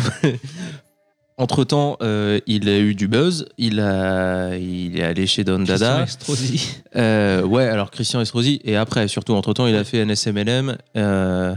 [1.38, 3.46] entre-temps, euh, il a eu du buzz.
[3.58, 6.04] Il, a, il est allé chez Don Dada.
[6.04, 6.76] Christian Estrosi.
[6.96, 8.60] Euh, ouais, alors Christian Estrosi.
[8.62, 11.54] Et après, surtout, entre-temps, il a fait NSMLM, euh,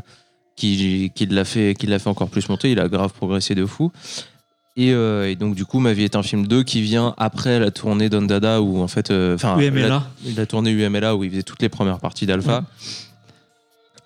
[0.56, 2.72] qui, qui l'a fait, qui l'a fait encore plus monter.
[2.72, 3.92] Il a grave progressé de fou.
[4.80, 7.60] Et, euh, et donc, du coup, Ma vie est un film 2 qui vient après
[7.60, 9.10] la tournée Don Dada, où en fait.
[9.10, 9.88] euh, enfin, UMLA.
[9.90, 10.04] la-
[10.36, 12.64] la tournée UMLA où il faisait toutes les premières parties d'Alpha.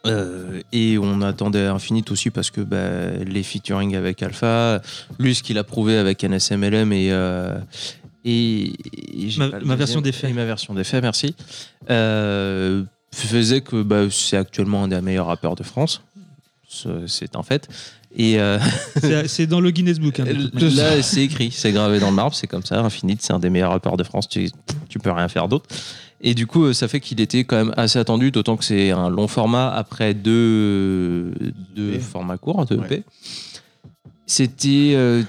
[0.08, 4.82] Euh, et on attendait Infinite aussi parce que bah, les featuring avec Alpha,
[5.20, 7.08] lui ce qu'il a prouvé avec NSMLM et,
[8.26, 8.64] et,
[9.24, 9.76] et j'ai Ma- deuxième.
[9.78, 10.34] version des faits.
[10.34, 11.36] Ma version des faits, merci.
[13.14, 16.02] Faisait que bah, c'est actuellement un des meilleurs rappeurs de France.
[16.68, 17.68] Ce- C'est un fait.
[18.16, 18.60] Et euh,
[19.28, 20.20] C'est dans le Guinness Book.
[20.20, 20.26] hein.
[20.54, 22.82] Là, c'est écrit, c'est gravé dans le marbre, c'est comme ça.
[22.82, 24.50] Infinite, c'est un des meilleurs rappeurs de France, tu,
[24.90, 25.66] tu peux rien faire d'autre.
[26.24, 28.92] Et du coup, euh, ça fait qu'il était quand même assez attendu, d'autant que c'est
[28.92, 31.32] un long format après deux,
[31.76, 32.86] deux formats courts, deux Ouais.
[32.86, 33.04] EP.
[34.28, 35.24] C'était euh,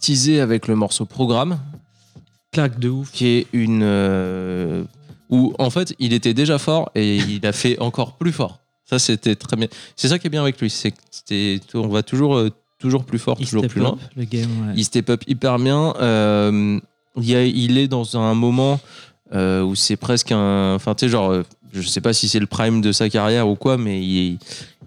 [0.00, 1.58] teasé avec le morceau Programme,
[2.52, 3.10] Claque de ouf.
[3.10, 3.80] qui est une.
[3.82, 4.84] euh,
[5.30, 8.58] où en fait, il était déjà fort et il a fait encore plus fort.
[8.84, 9.68] Ça, c'était très bien.
[9.96, 10.92] C'est ça qui est bien avec lui, c'est
[11.74, 13.92] on va toujours, euh, toujours plus fort, Il toujours plus loin.
[13.92, 14.50] up, le game.
[14.66, 14.74] ouais.
[14.76, 15.94] Il step up hyper bien.
[16.00, 16.78] Euh,
[17.16, 18.80] il, y a- il est dans un moment
[19.34, 20.74] euh, où c'est presque un.
[20.74, 21.34] Enfin, tu sais, genre,
[21.72, 24.38] je sais pas si c'est le prime de sa carrière ou quoi, mais il,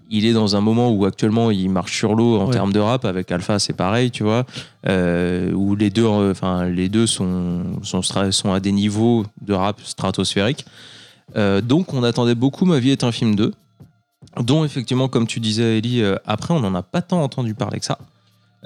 [0.08, 2.52] il est dans un moment où actuellement il marche sur l'eau en Ouais.
[2.52, 3.04] termes de rap.
[3.06, 4.44] Avec Alpha, c'est pareil, tu vois.
[4.86, 10.64] où les deux, enfin, les deux sont, sont, sont à des niveaux de rap stratosphériques.
[11.64, 13.52] Donc, on attendait beaucoup Ma vie est un film 2.
[14.40, 17.78] Dont, effectivement, comme tu disais, Ellie, euh, après, on n'en a pas tant entendu parler
[17.80, 17.98] que ça.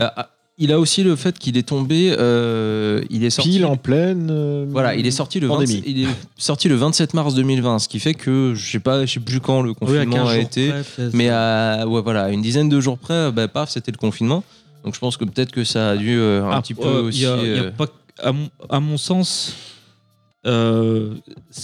[0.00, 2.14] Euh, ah, il a aussi le fait qu'il est tombé.
[2.18, 3.50] euh, il est sorti.
[3.52, 4.28] Pile en pleine.
[4.30, 5.76] euh, Voilà, il est sorti le pandémie.
[5.76, 9.06] 27 il est sorti le 27 mars 2020, ce qui fait que je sais pas,
[9.06, 12.28] je sais plus quand le confinement 15 a été, près, mais à ouais, voilà, à
[12.30, 14.44] une dizaine de jours près, bah, paf, c'était le confinement.
[14.84, 17.02] Donc je pense que peut-être que ça a dû euh, un Ah, petit peu euh,
[17.04, 17.20] aussi.
[17.20, 17.86] il y a- y a pas-
[18.22, 19.54] à, mon, à mon sens,
[20.46, 21.14] euh,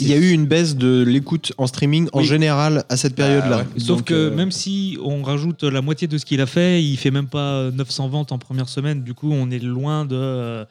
[0.00, 2.24] Il y a eu une baisse de l'écoute en streaming en Oui.
[2.26, 3.58] général à cette période-là.
[3.58, 3.66] ouais.
[3.80, 6.82] Sauf Donc, que euh, même si on rajoute la moitié de ce qu'il a fait,
[6.84, 9.02] il fait même pas 900 ventes en première semaine.
[9.02, 10.64] Du coup, on est loin de euh,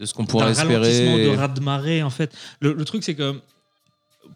[0.00, 1.24] de ce qu'on pourrait ralentissement espérer.
[1.24, 2.02] de raz de marée.
[2.02, 3.34] En fait, le, le truc c'est que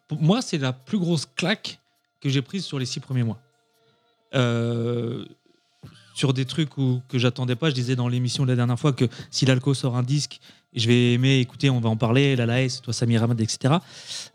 [0.08, 1.80] pour moi, c'est la plus grosse claque
[2.20, 3.38] que j'ai prise sur les six premiers mois.
[4.34, 5.24] Euh,
[6.14, 7.68] sur des trucs où, que j'attendais pas.
[7.70, 10.40] Je disais dans l'émission de la dernière fois que si l'alco sort un disque,
[10.74, 13.74] je vais aimer écouter, on va en parler, la la c'est toi Samir Hamad, etc.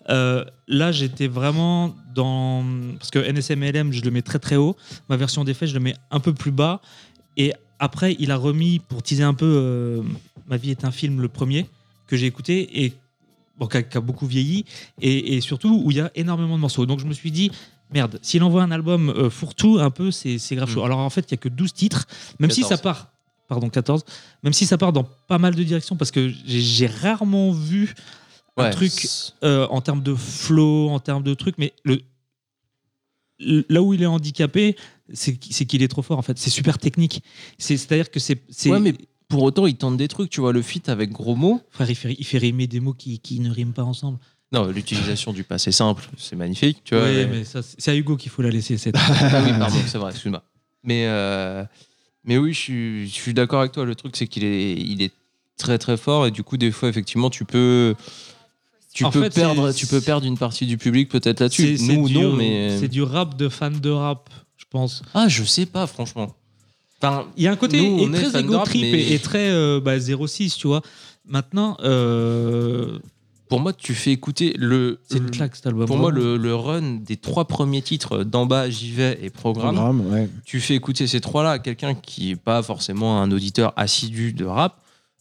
[0.10, 2.64] Euh, là, j'étais vraiment dans.
[2.98, 4.76] Parce que NSMLM, je le mets très très haut.
[5.10, 6.82] Ma version des faits, je le mets un peu plus bas.
[7.38, 10.02] Et après, il a remis, pour teaser un peu, euh,
[10.48, 11.68] Ma vie est un film, le premier,
[12.08, 12.94] que j'ai écouté et
[13.58, 14.66] bon, qui a, beaucoup vieilli.
[15.02, 16.86] Et, et surtout, où il y a énormément de morceaux.
[16.86, 17.52] Donc je me suis dit.
[17.94, 20.74] Merde, s'il envoie un album euh, fourre-tout, un peu, c'est grave Mm.
[20.74, 20.84] chaud.
[20.86, 22.08] Alors en fait, il n'y a que 12 titres,
[22.40, 22.70] même si 14.
[22.70, 23.12] ça part,
[23.52, 24.06] pardon, 14,
[24.44, 27.94] même si ça part dans pas mal de directions, parce que j'ai rarement vu
[28.56, 29.08] un Ouais, truc
[29.44, 32.00] euh, en termes de flow, en termes de trucs, mais le,
[33.40, 34.76] le- là où il est handicapé,
[35.14, 36.38] c'est qu'- c'est qu'il est trop fort en fait.
[36.38, 37.24] C'est super technique.
[37.58, 38.40] C'est- C'est-à-dire que c'est.
[38.68, 38.94] Ouais, mais
[39.28, 41.62] pour autant, il tente des trucs, tu vois, le feat avec gros mots.
[41.72, 44.18] Frère, il fait, il fait rimer des mots qui, qui ne riment pas ensemble.
[44.54, 47.06] Non, l'utilisation du passé simple, c'est magnifique, tu vois.
[47.06, 47.44] Ouais, mais-
[47.78, 48.78] c'est à Hugo qu'il faut la laisser.
[48.78, 48.96] Cette...
[48.98, 50.44] Ah oui, pardon, c'est vrai, excuse-moi.
[50.84, 51.64] Mais, euh,
[52.26, 53.86] mais oui, je suis, je suis d'accord avec toi.
[53.86, 55.12] Le truc, c'est qu'il est, il est
[55.58, 57.96] très très fort et du coup, des fois, effectivement, tu peux,
[58.94, 61.78] tu En peux fait, perdre, tu peux perdre une partie du public peut-être là-dessus.
[61.78, 65.02] C'est- Nous, du- non, mais C'est du rap de fan de rap, je pense.
[65.14, 66.36] ah, je sais pas, franchement.
[67.02, 69.50] Enfin, Il y a un côté Nous, est très égo trip mais- et, et très
[69.50, 70.82] euh, bah, 06, tu vois.
[71.26, 73.00] Maintenant, euh,
[73.52, 75.00] pour moi, tu fais écouter le.
[75.10, 75.86] c'est une claque cet album.
[75.86, 79.76] Pour moi, le, le run des trois premiers titres d'en bas, j'y vais et programme.
[79.76, 80.30] Programme, ouais.
[80.46, 84.46] tu fais écouter ces trois-là à quelqu'un qui n'est pas forcément un auditeur assidu de
[84.46, 84.78] rap,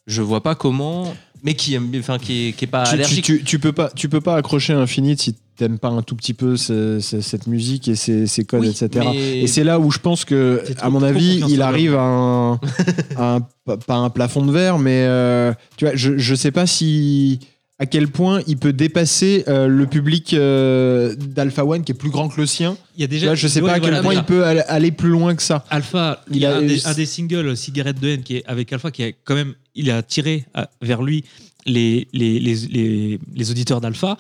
[0.07, 1.13] je vois pas comment,
[1.43, 3.25] mais qui aime, bien- enfin qui est, qui est pas Tu, allergique.
[3.25, 6.33] tu- tu peux pas, tu peux pas accrocher Infinite si t'aimes pas un tout petit
[6.33, 9.09] peu ce- ce- cette musique et ces, ces codes, Oui, etc.
[9.15, 12.53] Et c'est là où je pense que, à mon avis, il arrive à un,
[13.17, 16.53] à un- pas- pas un plafond de verre, mais euh, tu vois, je, je sais
[16.53, 17.41] pas si
[17.81, 22.11] à quel point il peut dépasser euh, le public euh, d'Alpha One qui est plus
[22.11, 22.77] grand que le sien.
[22.97, 23.27] il y a déjà.
[23.29, 24.21] vois, je sais Ouais, pas à quel voilà, point déjà.
[24.21, 25.65] il peut aller, aller plus loin que ça.
[25.71, 28.37] Alpha, il, Il y a a- un des, un des singles Cigarette de haine qui
[28.37, 31.25] est avec Alpha qui a quand même il a tiré à- vers lui
[31.67, 34.17] les, les, les, les, les auditeurs d'Alpha.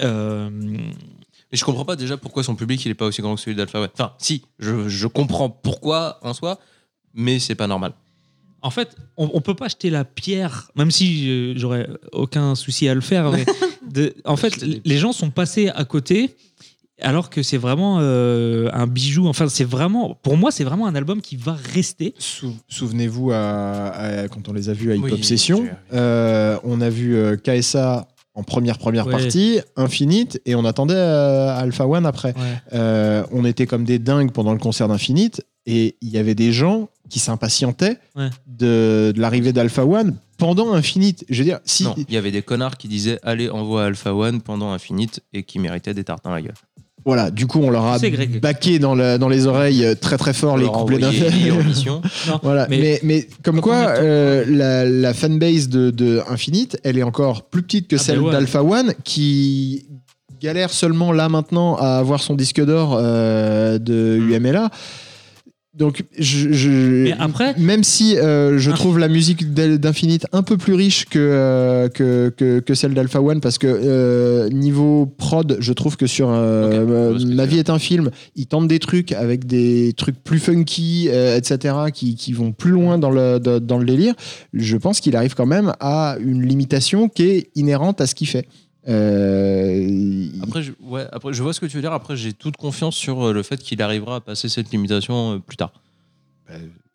[0.00, 3.40] Euh, Mais je comprends pas déjà pourquoi son public il est pas aussi grand que
[3.40, 3.88] celui d'Alpha One.
[3.94, 6.58] Enfin, si, je, je comprends pourquoi en soi,
[7.12, 7.92] mais c'est pas normal.
[8.64, 12.88] En fait, on, on peut pas jeter la pierre, même si euh, j'aurais aucun souci
[12.88, 13.30] à le faire.
[13.30, 13.44] mais
[13.92, 16.34] de- en fait, les gens sont passés à côté,
[17.00, 19.26] alors que c'est vraiment euh, un bijou.
[19.28, 22.14] Enfin, c'est vraiment, pour moi, c'est vraiment un album qui va rester.
[22.18, 25.72] Sou- Souvenez-vous à, à- quand on les a vus à Hip Hop Oui, Session, j'ai-
[25.98, 29.12] euh, on a vu KSA en première première Ouais.
[29.12, 32.30] partie, Infinite, et on attendait euh, Alpha One après.
[32.34, 32.42] Ouais.
[32.72, 36.52] Euh, on était comme des dingues pendant le concert d'Infinite, et il y avait des
[36.52, 38.30] gens qui s'impatientaient Ouais.
[38.46, 41.24] de, de l'arrivée d'Alpha One pendant Infinite.
[41.30, 44.14] Je veux dire, si Non, il y avait des connards qui disaient allez envoie Alpha
[44.14, 46.54] One pendant Infinite et qui méritaient des tartins à la gueule.
[47.04, 47.98] voilà, du coup on leur a
[48.40, 50.98] baqué dans, le- dans les oreilles euh, très très fort On les couplets.
[51.86, 52.00] Non,
[52.42, 57.02] Voilà, mais, mais- mais, comme quoi, euh, la, la fanbase de, de Infinite, elle est
[57.02, 58.32] encore plus petite que Ah, celle ben ouais.
[58.32, 59.86] d'Alpha One, qui
[60.40, 64.32] galère seulement là maintenant à avoir son disque d'or euh, de Mm.
[64.32, 64.70] UMLA.
[65.76, 68.74] Donc, je, je- après- même si euh, je Ah.
[68.74, 73.20] trouve la musique d'Infinite un peu plus riche que, euh, que, que, que celle d'Alpha
[73.20, 76.78] One, parce que euh, niveau prod, je trouve que sur euh, Ok, je
[77.10, 80.22] vois ce que Ma vie est un film, ils tentent des trucs avec des trucs
[80.22, 84.14] plus funky, euh, etc., qui, qui vont plus loin dans le, de- dans le délire.
[84.52, 88.28] Je pense qu'il arrive quand même à une limitation qui est inhérente à ce qu'il
[88.28, 88.46] fait.
[88.88, 91.92] Euh, Après je, ouais, après, je vois ce que tu veux dire.
[91.92, 95.38] Après, j'ai toute confiance sur euh, le fait qu'il arrivera à passer cette limitation euh,
[95.38, 95.72] plus tard.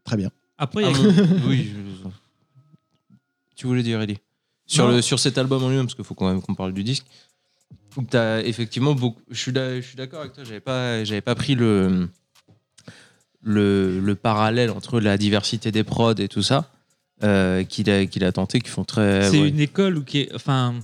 [0.03, 0.29] Très bien.
[0.57, 1.71] Après, il y a- Ah, mon- oui.
[2.03, 2.09] je-
[3.55, 4.19] Tu voulais dire, Ellie
[4.65, 4.95] sur, Non.
[4.97, 7.05] le, sur cet album en lui-même, parce qu'il faut quand même qu'on parle du disque.
[7.97, 9.19] Où t'as effectivement beaucoup.
[9.31, 10.43] Je suis d'a- je suis d'accord avec toi.
[10.43, 12.07] J'avais pas, j'avais pas pris le,
[13.41, 16.69] le le parallèle entre la diversité des prods et tout ça
[17.23, 19.29] euh, qu'il a qu'il a tenté, qui font très.
[19.31, 19.49] c'est ouais.
[19.49, 20.75] une école où qui est, enfin,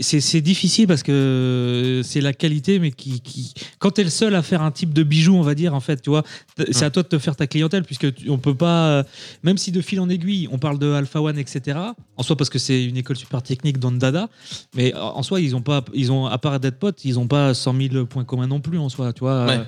[0.00, 4.42] c'est- difficile parce que c'est la qualité, mais qui, qui quand t'es le seul à
[4.42, 6.22] faire un type de bijou, on va dire en fait, tu vois,
[6.70, 9.02] c'est à toi de te faire ta clientèle puisque tu- on peut pas, euh,
[9.42, 11.78] même si de fil en aiguille, on parle de Alpha One, etc.
[12.16, 14.28] En soi parce que c'est une école super technique dans le Dada,
[14.74, 17.52] mais en soi ils ont pas, ils ont à part Dead Pote, ils ont pas
[17.54, 19.46] 100 000 points communs non plus en soi, tu vois.
[19.46, 19.60] Ouais.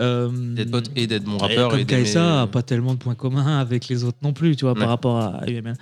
[0.00, 1.68] Euh, D'être pote et d'être mon rappeur.
[1.68, 4.64] comme et KSA a pas tellement de points communs avec les autres non plus, tu
[4.64, 4.78] vois, Ouais.
[4.80, 5.74] par rapport à UML.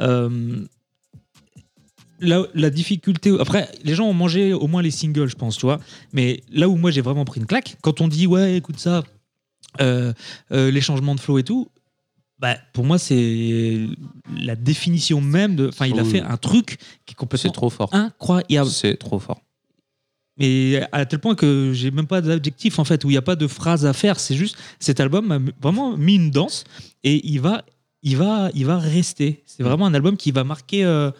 [0.00, 0.64] Euh,
[2.22, 3.30] là, la difficulté.
[3.38, 5.78] Après, les gens ont mangé au moins les singles, je pense, tu vois.
[6.12, 9.02] Mais là où moi j'ai vraiment pris une claque, quand on dit ouais, écoute ça,
[9.80, 10.12] euh,
[10.52, 11.68] euh, les changements de flow et tout.
[12.38, 13.86] Bah, pour moi, c'est
[14.36, 15.68] la définition même de.
[15.68, 16.10] Enfin, il a Oui.
[16.10, 17.88] fait un truc qui est C'est complètement trop fort.
[17.92, 18.68] incroyable.
[18.70, 19.40] C'est trop fort.
[20.38, 23.22] Mais à tel point que j'ai même pas d'adjectif en fait, où il n'y a
[23.22, 24.18] pas de phrase à faire.
[24.18, 26.64] C'est juste cet album m'a vraiment mis une danse
[27.04, 27.64] et il va,
[28.02, 29.42] il va, il va rester.
[29.46, 30.84] C'est vraiment un album qui va marquer.
[30.84, 31.10] euh,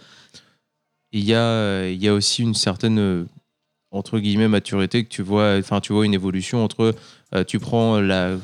[1.12, 3.24] il y a, euh, il y a aussi une certaine euh,
[3.90, 6.94] entre guillemets maturité que tu vois enfin tu vois une évolution entre
[7.34, 8.36] euh, tu prends la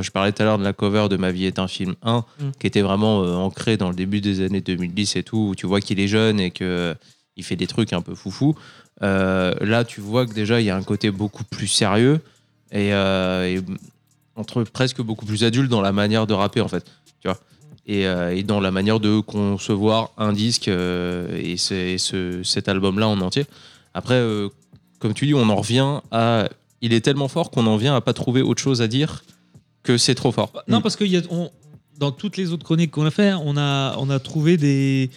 [0.00, 2.24] je parlais tout à l'heure de la cover de Ma vie est un film 1
[2.40, 2.50] Mm.
[2.58, 5.66] qui était vraiment euh, ancré dans le début des années 2010 et tout où tu
[5.66, 6.94] vois qu'il est jeune et que euh,
[7.36, 8.54] il fait des trucs un peu foufou
[9.00, 12.20] là tu vois que déjà il y a un côté beaucoup plus sérieux
[12.70, 13.58] et, et
[14.36, 16.84] entre presque beaucoup plus adulte dans la manière de rapper en fait
[17.20, 17.38] tu vois
[17.90, 22.42] et, euh, et dans la manière de concevoir un disque euh, et, c'est- et ce,
[22.44, 23.44] cet album-là en entier.
[23.94, 24.48] Après, euh,
[25.00, 26.48] comme tu dis, on en revient à.
[26.82, 29.22] Il est tellement fort qu'on en vient à pas trouver autre chose à dire
[29.82, 30.50] que c'est trop fort.
[30.68, 31.50] Non, parce que y a, on-
[31.98, 35.10] dans toutes les autres chroniques qu'on a fait, on a, on a trouvé des,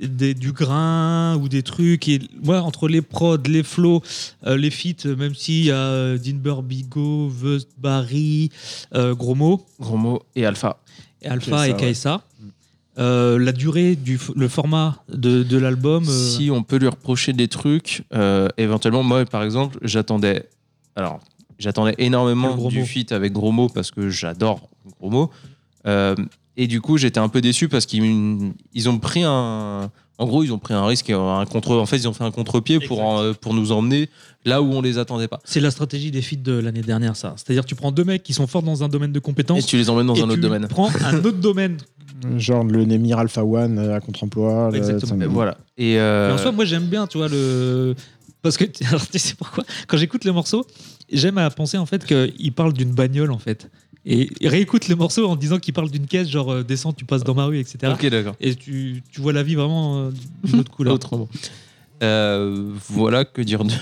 [0.00, 2.08] des- du grain ou des trucs.
[2.08, 4.02] Et, ouais, entre les prods, les flows,
[4.46, 8.50] euh, les feats, même s'il y a Dinber, Bigo, Vust, Barry,
[8.94, 9.14] euh.
[9.14, 9.64] Gros mot
[10.34, 10.78] et Alpha.
[11.26, 12.24] Alpha KSA, et KSA.
[12.98, 17.34] Euh, la durée du le format de, de l'album euh, Si on peut lui reprocher
[17.34, 20.48] des trucs, euh, éventuellement, moi par exemple, j'attendais.
[20.94, 21.20] Alors,
[21.58, 22.86] j'attendais énormément gros du mot.
[22.86, 25.30] feat avec Gros Mot parce que j'adore Gros Mot.
[26.58, 29.90] Et du coup, j'étais un peu déçu parce qu'ils ils ont pris un.
[30.18, 31.76] En gros, ils ont pris un risque, et un contre.
[31.76, 34.08] En fait, ils ont fait un contre-pied pour, pour nous emmener
[34.44, 35.40] là où on les attendait pas.
[35.44, 38.32] c'est la stratégie des feats de l'année dernière ça c'est-à-dire tu prends deux mecs qui
[38.32, 40.34] sont forts dans un domaine de Et compétences tu les emmènes dans et un autre
[40.36, 40.68] tu domaine.
[40.68, 41.78] prends un autre domaine
[42.38, 44.70] Genre le Nemir Alpha One euh, à contre-emploi.
[44.74, 45.22] Exactement.
[45.22, 45.58] Et voilà.
[45.76, 47.94] Et, euh, en soi, moi, j'aime bien, tu vois, le.
[48.42, 49.64] Parce que, alors, tu sais pourquoi?
[49.86, 50.66] Quand j'écoute les morceaux,
[51.12, 53.70] j'aime à penser, en fait, qu'il parle d'une bagnole, en fait.
[54.08, 57.04] Et il réécoute les morceaux en disant qu'il parle d'une caisse, genre, euh, descends, tu
[57.04, 57.92] passes dans ma rue, etc.
[57.92, 58.36] ok, d'accord.
[58.40, 60.10] Et tu, tu vois la vie vraiment euh,
[60.44, 60.94] d'une autre couleur.
[60.96, 61.28] Autrement.
[62.02, 63.72] Euh, voilà, que dire de.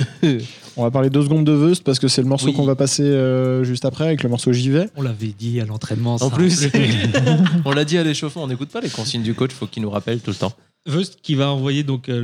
[0.77, 2.53] On va parler deux secondes de Veust parce que c'est le morceau Oui.
[2.55, 4.89] qu'on va passer euh, juste après avec le morceau J'y vais.
[4.97, 6.17] On l'avait dit à l'entraînement.
[6.19, 6.27] ça.
[6.27, 6.69] En plus,
[7.65, 9.91] on l'a dit à l'échauffement, on n'écoute pas les consignes du coach, faut qu'il nous
[9.91, 10.53] rappelle tout le temps.
[10.87, 12.21] Vust qui va envoyer donc euh,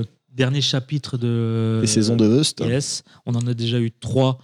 [0.00, 1.80] le dernier chapitre de.
[1.80, 2.60] Les saisons de Veust.
[2.60, 3.02] Yes.
[3.26, 4.38] On en a déjà eu trois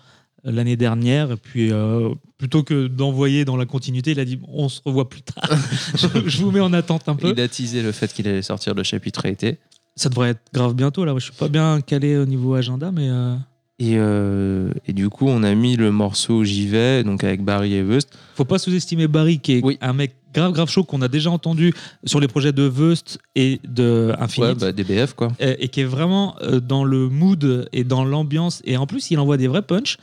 [0.50, 1.32] l'année dernière.
[1.32, 5.08] Et puis, euh, plutôt que d'envoyer dans la continuité, il a dit on se revoit
[5.08, 5.48] plus tard.
[5.94, 7.32] je, je vous mets en attente un peu.
[7.36, 9.58] Il a teasé le fait qu'il allait sortir le chapitre été.
[9.96, 11.04] Ça devrait être grave bientôt.
[11.04, 13.34] Là, je suis pas bien calé au niveau agenda, mais euh,
[13.80, 17.74] Et, euh, et du coup, on a mis le morceau J'y vais, donc avec Barry
[17.74, 18.08] et Wust.
[18.36, 19.76] faut pas sous-estimer Barry, qui est Oui.
[19.80, 21.74] un mec grave, grave chaud qu'on a déjà entendu
[22.04, 24.48] sur les projets de Vust et de Infinite.
[24.50, 25.32] Ouais, bah, DBF quoi.
[25.40, 28.62] euh, et qui est vraiment dans le mood et dans l'ambiance.
[28.64, 29.96] Et en plus, il envoie des vrais punchs.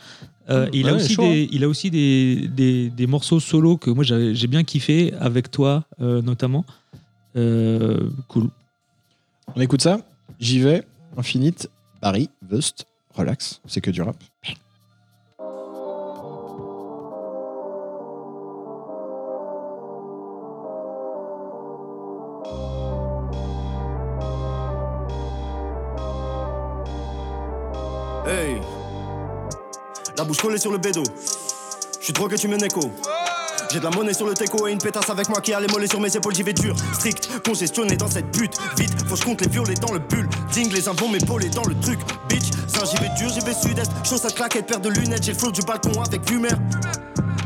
[0.50, 3.78] Euh, il, a Ouais, aussi chaud, des, il a aussi des, des, des morceaux solo
[3.78, 6.66] que moi j'ai bien kiffé avec toi euh, notamment.
[7.36, 8.50] Euh, cool.
[9.56, 10.00] On écoute ça.
[10.40, 10.84] J'y vais,
[11.18, 11.70] Infinite,
[12.02, 14.18] Barry, Vust, relax, c'est que du rap.
[30.26, 31.04] Bouche collée sur le bédo.
[32.00, 32.92] Je suis drogué, tu me néco.
[33.72, 35.68] J'ai de la monnaie sur le teco et une pétasse avec moi qui a les
[35.68, 38.54] mollets sur mes épaules, j'y vais dur, strict, congestionné dans cette pute.
[38.78, 40.30] Vite, faut que je compte les violets dans le bulle.
[40.54, 42.00] Ding, les uns vont m'épauler dans le truc.
[42.30, 43.92] Bitch, ça j'y vais dur, j'y vais sud-est.
[44.08, 46.58] Chaussette, claquette, paire de lunettes, j'ai le flow du balcon avec vue mer.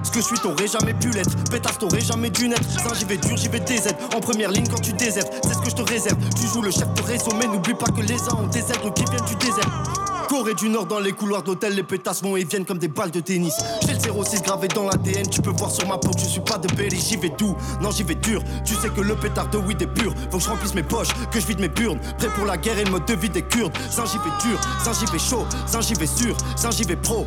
[0.09, 1.35] Ce que je suis, t'aurais jamais pu l'être.
[1.51, 2.67] Pétasse, t'aurais jamais dû naître.
[2.71, 3.89] Ça, j'y vais dur, j'y vais DZ.
[4.15, 6.17] En première ligne quand tu désertes, c'est ce que je te réserve.
[6.35, 8.91] Tu joues le chef de réseau, mais n'oublie pas que les uns ont des aigles
[8.95, 9.83] qui viennent du désert.
[10.27, 12.87] Corée du Nord dans les couloirs de l'hôtel, les pétasses vont et viennent comme des
[12.87, 13.55] balles de tennis.
[13.81, 16.41] J'ai le 06 gravé dans l'ADN, tu peux voir sur ma peau que je suis
[16.41, 18.43] pas de Belly, j'y vais doux, non j'y vais dur.
[18.63, 21.07] Tu sais que le pétard de weed est pur, faut que je remplisse mes poches,
[21.31, 21.99] que je vide mes burnes.
[22.19, 23.75] Prêt pour la guerre et le mode de vie des Kurdes.
[23.91, 26.95] Zin j'y vais dur, zin j'y vais chaud, zin j'y vais sûr, zin j'y vais
[26.95, 27.25] pro.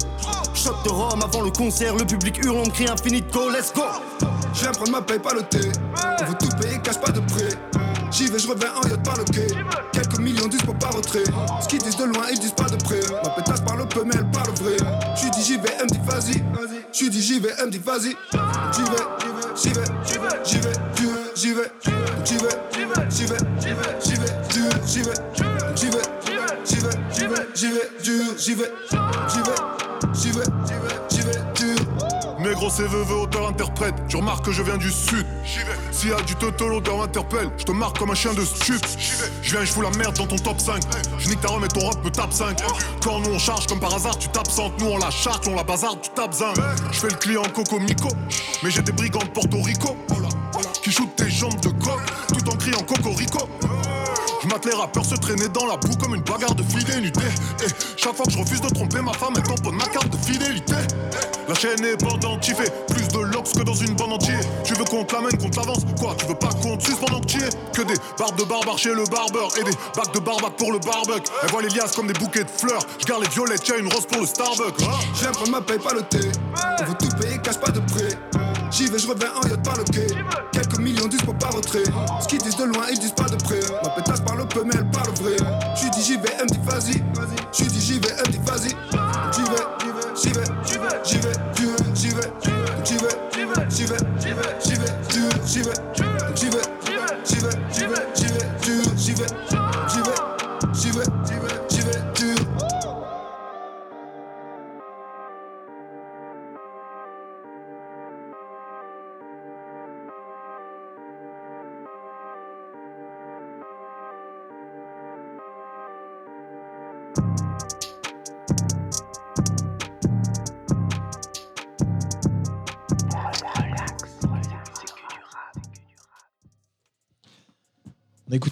[0.55, 3.85] Shot de Rome avant le concert, le public hurle, crie infinite go, let's go.
[4.55, 5.61] Je viens prendre ma paye par le thé.
[6.21, 7.49] On veut tout payer, cache pas de prêt.
[8.11, 9.47] J'y vais, je reviens en yacht par le quai.
[9.93, 11.25] Quelques millions disent pour pas retrait.
[11.63, 13.01] Ce qu'ils disent de loin, ils disent pas de près.
[13.23, 14.77] Ma pétasse parle peu, mais elle parle vrai.
[15.17, 16.45] J'suis dit j'y vais, elle me dit vas-y.
[16.93, 18.17] J'suis dit j'y vais, elle me dit vas-y.
[18.73, 18.91] J'y vais,
[19.57, 21.71] j'y vais, j'y vais, j'y vais, j'y vais, j'y vais,
[22.25, 22.53] j'y vais,
[23.11, 24.35] j'y vais, j'y vais, j'y vais,
[24.85, 25.15] j'y vais,
[25.75, 26.03] j'y vais, j'y vais,
[26.65, 27.89] j'y vais, j'y vais, j'y vais,
[28.39, 28.71] j'y vais,
[29.29, 29.55] j'y vais,
[30.15, 30.62] j'y vais, dur.
[32.53, 33.95] Négro c'est veuve, auteur, interprète.
[34.09, 35.27] Tu remarques que je viens du sud.
[35.91, 37.51] S'il y a du toto, l'odeur m'interpelle.
[37.57, 38.85] Je te marque comme un chien de stup.
[39.41, 40.83] Je viens, je fous la merde dans ton top 5.
[41.19, 42.59] Je nique ta rhum et ton rap me tape 5.
[43.03, 44.79] Quand nous on charge comme par hasard, tu t'absentes.
[44.81, 46.53] Nous on la charge, on la bazarde, tu tapes un.
[46.93, 48.09] Je fais le client Coco Mico.
[48.63, 49.97] Mais j'ai des brigands de Porto Rico.
[50.83, 52.01] Qui shootent tes jambes de coq.
[52.29, 53.32] Tout en criant Cocorico.
[54.65, 57.21] Les rappeurs se traîner dans la boue comme une bagarre de fidélité.
[57.65, 60.17] Et chaque fois que je refuse de tromper ma femme, elle tamponne ma carte de
[60.17, 60.75] fidélité.
[61.49, 64.41] La chaîne est pendentifée, plus de locks que dans une bande entière.
[64.63, 66.95] Tu veux qu'on te l'amène, qu'on te l'avance Quoi, tu veux pas qu'on te suce
[66.95, 69.77] pendant que tu y es Que des barbes de barbare chez le barbeur et des
[69.97, 71.33] bacs de barbac pour le barbecue.
[71.43, 72.83] Elle voit les liasses comme des bouquets de fleurs.
[73.01, 74.81] Je garde les violettes, y'a une rose pour le Starbucks.
[75.15, 76.21] Je viens prendre ma paye par le thé.
[76.81, 78.17] On veut tout payer, cache pas de prêt.
[78.71, 80.07] J'y vais, je reviens en yacht par le quai.
[80.53, 81.85] Quelques millions disent pour pas retrait.
[82.23, 83.61] Ce qu'ils disent de loin, ils disent pas de près.
[83.83, 83.91] Ma
[86.03, 87.03] Dit j'y vais, elle me dit vas-y.
[87.53, 88.71] J'suis dit j'y vais, elle me dit vas-y.
[89.33, 89.63] J'y vais,
[90.17, 91.33] j'y vais, j'y vais, j'y vais,
[91.95, 92.23] j'y vais,
[92.85, 96.02] j'y vais, j'y vais, j'y vais, j'y vais, j'y vais, j'y vais, j'y vais,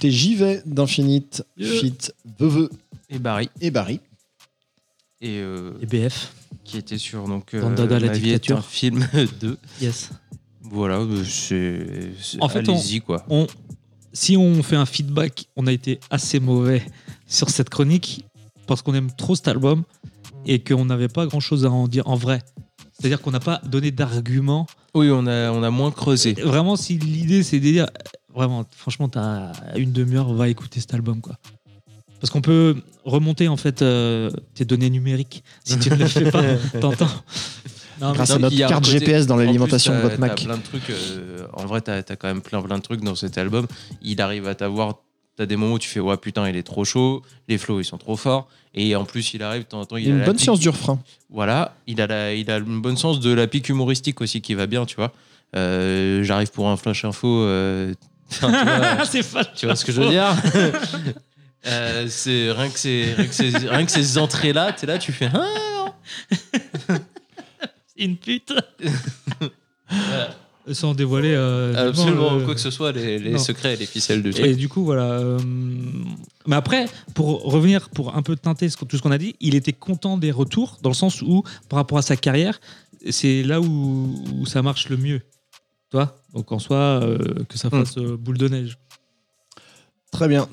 [0.02, 1.80] J'y vais d'Infinite, Yeah.
[1.80, 1.98] Fit,
[2.38, 2.70] Veveux
[3.08, 3.50] Et Barry.
[3.60, 4.00] et Barry.
[5.20, 6.32] Et, euh, Et BF,
[6.64, 9.06] qui était sur donc euh, Dans Dada la est un film
[9.40, 9.58] 2.
[9.82, 10.10] yes.
[10.62, 12.40] Voilà, euh, c'est.
[12.40, 13.26] En fait, on- quoi.
[13.28, 13.46] On,
[14.12, 16.82] si on fait un feedback, on a été assez mauvais
[17.26, 18.24] sur cette chronique
[18.66, 19.82] parce qu'on aime trop cet album
[20.46, 22.40] et qu'on n'avait pas grand chose à en dire en vrai.
[22.92, 24.66] C'est-à-dire qu'on n'a pas donné d'arguments.
[24.94, 26.32] Oui, on a, on a moins creusé.
[26.34, 27.86] Vraiment, si l'idée c'est de dire,
[28.34, 31.36] vraiment, franchement, t'as une demi-heure, va écouter cet album, quoi.
[32.20, 36.30] Parce qu'on peut remonter en fait euh, tes données numériques si tu ne le fais
[36.30, 36.42] pas,
[36.80, 37.08] t'entends
[37.98, 40.42] Grâce à notre carte côté- GPS dans l'alimentation de votre Mac.
[40.44, 40.88] plein de trucs.
[40.90, 43.66] euh, en vrai, t'as as quand même plein, plein de trucs dans cet album.
[44.02, 44.96] Il arrive à t'avoir.
[45.36, 47.84] T'as des moments où tu fais ouais putain il est trop chaud, les flows ils
[47.84, 50.16] sont trop forts et en plus il arrive de temps en temps Il il a
[50.16, 50.98] une bonne pique- science du refrain.
[51.30, 54.52] Voilà, il a la, il a une bonne sens de la pique humoristique aussi qui
[54.52, 55.12] va bien tu vois.
[55.56, 57.26] Euh, J'arrive pour un flash info.
[57.44, 57.94] euh,
[58.30, 59.50] enfin, tu vois, c'est fâcheux.
[59.56, 60.34] tu vois ce que je veux dire
[61.66, 64.96] Euh, C'est rien que ces, rien que ces, rien que ces entrées là, t'es là
[64.98, 65.92] tu fais ah
[67.98, 68.54] Une pute.
[70.72, 71.34] Sans dévoiler.
[71.34, 74.56] euh, Absolument, euh, quoi que ce soit, les, secrets et les ficelles du Et truc.
[74.56, 75.02] du coup, voilà.
[75.18, 75.38] euh,
[76.46, 79.72] Mais après, pour revenir, pour un peu teinter tout ce qu'on a dit, il était
[79.72, 82.60] content des retours, dans le sens où, par rapport à sa carrière,
[83.10, 85.20] c'est là où, où ça marche le mieux.
[85.90, 87.18] Toi Donc en soi, euh,
[87.48, 88.78] que ça fasse euh, boule de neige.
[90.12, 90.48] Très bien.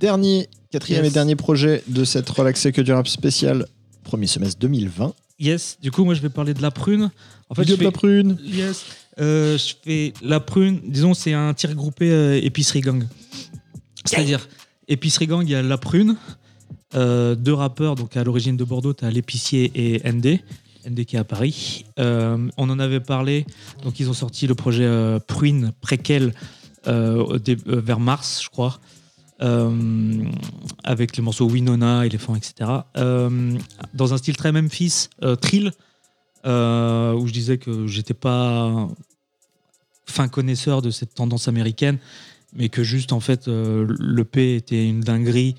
[0.00, 1.12] Dernier, quatrième Yes.
[1.12, 3.66] et dernier projet de cette relaxée que du rap spécial,
[4.04, 5.14] premier semestre 2020.
[5.40, 7.10] Yes, du coup, moi je vais parler de la prune.
[7.48, 8.38] En fait, je fais- la prune.
[8.42, 8.84] Yes.
[9.20, 13.04] Euh, je fais la prune, disons, c'est un tir groupé euh, épicerie gang.
[14.04, 14.48] C'est-à-dire,
[14.86, 16.16] épicerie gang, il y a la prune,
[16.94, 20.38] euh, deux rappeurs, donc à l'origine de Bordeaux, tu as l'épicier et ND.
[20.96, 21.84] Est à Paris.
[21.98, 23.44] Euh, on en avait parlé,
[23.82, 26.32] donc ils ont sorti le projet euh, Pruine préquel
[26.86, 28.80] euh, vers mars, je crois.
[30.84, 32.70] avec les morceaux Winona, Elephant, etc.
[33.94, 35.72] Dans un style très Memphis, euh, Trill,
[36.44, 38.88] où je disais que j'étais pas
[40.06, 41.98] fin connaisseur de cette tendance américaine,
[42.54, 45.54] mais que juste en fait le P était une dinguerie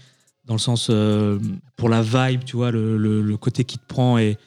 [0.46, 0.90] dans le sens
[1.76, 4.38] pour la vibe, tu vois, le- le côté qui te prend et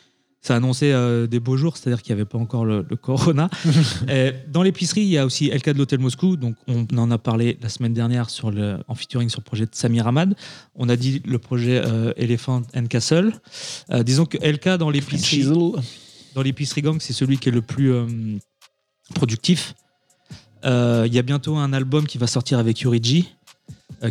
[0.43, 3.49] ça annonçait euh, des beaux jours, c'est-à-dire qu'il n'y avait pas encore le, le corona.
[4.09, 7.19] Et dans l'épicerie, il y a aussi LK de l'Hôtel Moscou, donc on en a
[7.19, 10.35] parlé la semaine dernière sur le, en featuring sur le projet de Samir Ahmad.
[10.75, 13.33] On a dit le projet euh, Elephant and Castle.
[13.93, 15.47] Euh, disons que LK dans l'épicerie
[16.35, 18.07] dans l'épicerie gang, c'est celui qui est le plus euh,
[19.15, 19.75] productif.
[20.65, 23.29] Euh, Il y a bientôt un album qui va sortir avec Yuriji,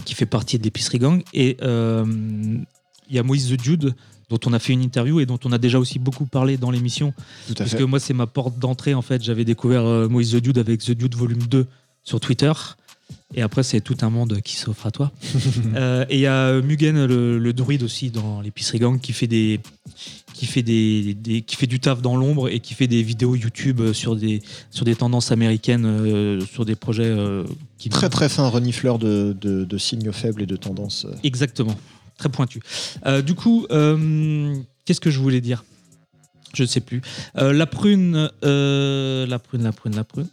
[0.05, 1.23] qui fait partie de l'épicerie gang.
[1.33, 3.95] Et il y a Moïse The Dude,
[4.31, 6.71] dont on a fait une interview et dont on a déjà aussi beaucoup parlé dans
[6.71, 7.13] l'émission.
[7.55, 7.77] Parce fait.
[7.77, 9.21] que moi, c'est ma porte d'entrée, en fait.
[9.23, 11.67] J'avais découvert euh, Moïse The Dude avec The Dude Volume 2
[12.03, 12.51] sur Twitter.
[13.35, 15.11] Et après, c'est tout un monde qui s'offre à toi.
[15.75, 19.27] Euh, et il y a Mugen, le, le druide aussi, dans l'épicerie gang, qui fait
[19.27, 19.59] des,
[20.33, 23.35] qui fait des, des- qui fait du taf dans l'ombre et qui fait des vidéos
[23.35, 27.43] YouTube euh, sur des sur des tendances américaines euh, sur des projets euh,
[27.77, 31.05] qui Très très fin renifleur de, de, de signes faibles et de tendances.
[31.05, 31.13] euh.
[31.23, 31.75] exactement
[32.21, 32.61] très pointu.
[33.07, 34.55] Euh, du coup euh,
[34.85, 35.63] qu'est-ce que je voulais dire?
[36.53, 37.01] Je ne sais plus.
[37.37, 40.27] Euh, la prune la prune la prune la prune.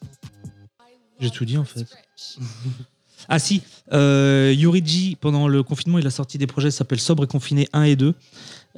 [1.21, 1.87] J'ai tout dit en fait.
[3.31, 3.63] Ah si.
[3.93, 7.83] Yuriji pendant le confinement il a sorti des projets qui s'appellent Sobre et Confiné 1
[7.83, 8.15] et 2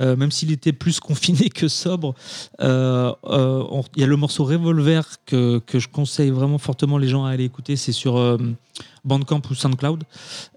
[0.01, 2.15] Euh, même s'il était plus confiné que sobre,
[2.59, 7.31] il y a le morceau Revolver que, que je conseille vraiment fortement les gens à
[7.31, 7.77] aller écouter.
[7.77, 8.17] C'est sur
[9.05, 10.05] Bandcamp ou SoundCloud.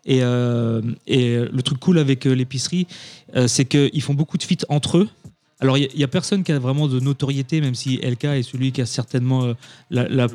[0.05, 2.87] Et, euh, et le truc cool avec euh, l'épicerie,
[3.35, 5.09] euh, c'est qu'ils font beaucoup de feats entre eux.
[5.59, 8.71] Alors, il n'y a, personne qui a vraiment de notoriété, même si LK est celui
[8.73, 9.53] qui a certainement euh,
[9.91, 10.27] la,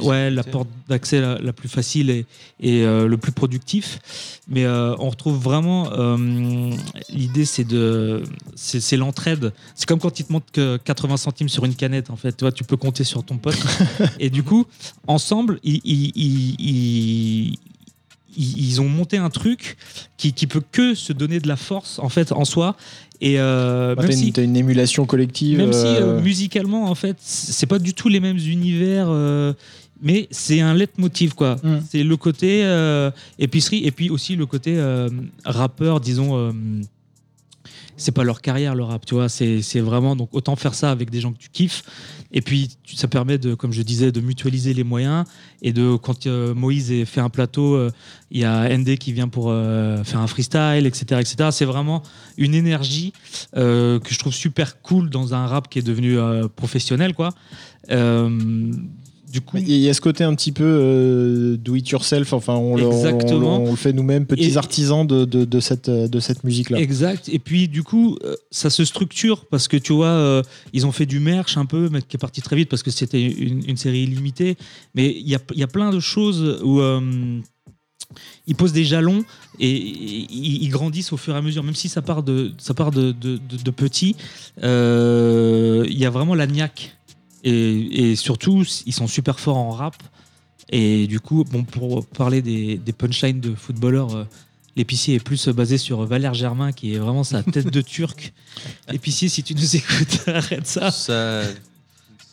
[0.00, 2.26] ouais, la porte d'accès la, plus facile et,
[2.60, 3.98] et, euh, le plus productif.
[4.46, 5.88] Mais euh, on retrouve vraiment
[7.08, 8.24] l'idée, c'est de,
[8.56, 9.52] c'est l'entraide.
[9.74, 12.36] C'est comme quand ils te montrent que 80 centimes sur une canette, en fait.
[12.36, 13.56] Tu vois, tu peux compter sur ton pote.
[14.18, 14.66] et du coup,
[15.06, 16.12] ensemble, ils, ils-
[16.58, 17.58] ils-
[18.36, 19.76] ils- ont monté un truc
[20.16, 22.76] qui, qui peut que se donner de la force en fait en soi
[23.20, 25.58] et euh, Bah, même T'as si une, t'as une émulation collective.
[25.58, 29.52] même si euh, euh, musicalement, en fait, c'est pas du tout les mêmes univers, euh,
[30.02, 31.56] mais c'est un leitmotiv, quoi.
[31.62, 31.76] Mm.
[31.88, 32.62] C'est le côté
[33.38, 34.76] épicerie et puis aussi le côté
[35.44, 36.52] rappeur, disons.
[37.96, 39.28] C'est pas leur carrière le rap, tu vois.
[39.28, 41.82] C'est vraiment donc autant faire ça avec des gens que tu kiffes.
[42.32, 45.24] Et puis ça permet de, comme je disais, de mutualiser les moyens
[45.62, 47.90] et de quand euh, Moïse fait un plateau, euh,
[48.30, 51.50] il y a ND qui vient pour euh, faire un freestyle, etc., etc.
[51.52, 52.02] C'est vraiment
[52.36, 53.12] une énergie
[53.54, 56.18] que je trouve super cool dans un rap qui est devenu
[56.56, 57.30] professionnel, quoi.
[59.34, 62.54] Du coup, Il y a ce côté un petit peu euh, do it yourself, enfin
[62.54, 63.56] on, le- on- Exactement.
[63.64, 66.78] on le fait nous-mêmes, petits Et- artisans de, de, de cette, euh, de cette musique-là.
[66.78, 67.28] Exact.
[67.32, 70.92] Et puis du coup, euh, ça se structure parce que tu vois, euh, ils ont
[70.92, 73.68] fait du merch un peu, mais qui est parti très vite parce que c'était une,
[73.68, 74.56] une série illimitée.
[74.94, 77.00] Mais il y a, y a plein de choses où euh,
[78.46, 79.24] ils posent des jalons
[79.58, 81.64] et ils, grandissent au fur et à mesure.
[81.64, 83.72] Même si ça part de, ça part de, de, de-
[84.62, 86.96] euh, il y a vraiment la niaque.
[87.44, 90.02] Et, et surtout, ils sont super forts en rap.
[90.70, 94.24] Et du coup, bon, pour parler des, des punchlines de footballeurs, euh,
[94.76, 98.32] l'épicier est plus basé sur Valère Germain, qui est vraiment sa tête de turc.
[98.90, 100.90] L'épicier, si tu nous écoutes, arrête ça.
[100.90, 101.42] Ça,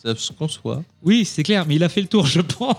[0.04, 0.82] ça se conçoit.
[1.04, 2.76] Oui, c'est clair, mais il a fait le tour, je pense.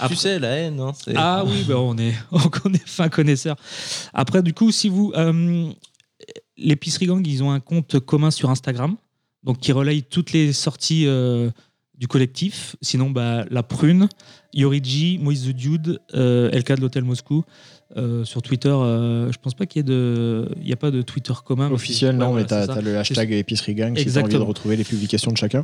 [0.00, 3.08] Après- Tu sais, la haine, hein, c'est- Ah oui, bah on est, on est fin
[3.08, 3.56] connaisseur.
[4.14, 5.12] Après, du coup, si vous.
[5.16, 5.70] euh,
[6.62, 8.96] L'épicerie gang, ils ont un compte commun sur Instagram,
[9.42, 11.50] donc qui relaye toutes les sorties euh,
[12.00, 12.76] du collectif.
[12.80, 14.08] Sinon, bah, La Prune,
[14.54, 17.44] Yoriji, Moïse the Dude, euh, LK de l'Hôtel Moscou.
[17.96, 20.92] Euh, sur Twitter, euh, je pense pas qu'il y ait de, il y a pas
[20.92, 21.70] de Twitter commun.
[21.72, 24.76] Officiel, non, ouais, mais t'as t'as le hashtag épicerie gang si t'as envie de retrouver
[24.76, 25.62] les publications de chacun.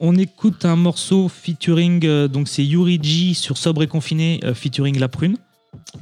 [0.00, 5.36] On écoute un morceau featuring, donc c'est Yuriji sur Sobre et Confiné, featuring La Prune.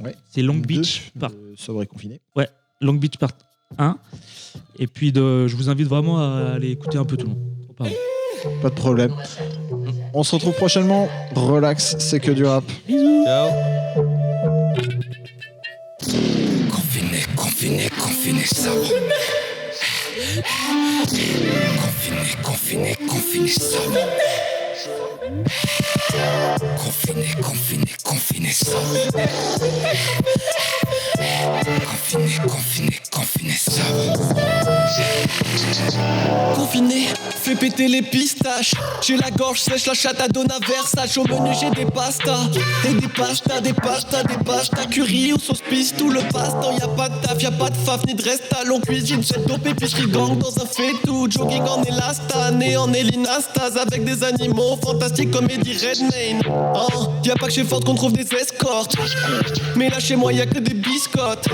[0.01, 0.15] Ouais.
[0.29, 2.21] C'est Long Beach, par, sobre et confiné.
[2.81, 3.31] Long Beach part
[3.77, 3.97] 1.
[4.79, 7.43] Et puis de, je vous invite vraiment à aller écouter un peu tout le monde.
[7.77, 7.93] Pardon.
[8.61, 9.13] Pas de problème.
[10.13, 11.07] On se retrouve prochainement.
[11.35, 12.63] Relax, c'est que du rap.
[12.87, 13.49] Ciao.
[16.69, 18.89] Confiné, confiné, confiné, sobre.
[21.81, 23.99] Confiné, confiné, confiné, sobre.
[26.77, 28.97] Confiné, confiné, confiné, sobre.
[37.63, 38.73] Péter les pistaches.
[39.01, 41.17] J'ai la gorge sèche, la chatte à Donna Versace.
[41.17, 42.49] Au menu, j'ai des pastas.
[42.85, 44.85] Et des pastas, des pastas, des pastas.
[44.91, 46.75] Curry ou sauce piste, tout le passe-temps.
[46.77, 48.65] Y'a pas de taf, y'a pas de faf, ni de resta.
[48.65, 50.67] Long cuisine, cette dope épicerie gang dans un
[51.05, 53.77] tout Jogging en élasta, né en élinastase.
[53.77, 56.41] Avec des animaux fantastiques comme Eddie Redmayne.
[56.49, 58.97] Oh, y'a pas que chez Ford qu'on trouve des escortes.
[59.77, 61.47] Mais là, chez moi, y'a que des biscottes.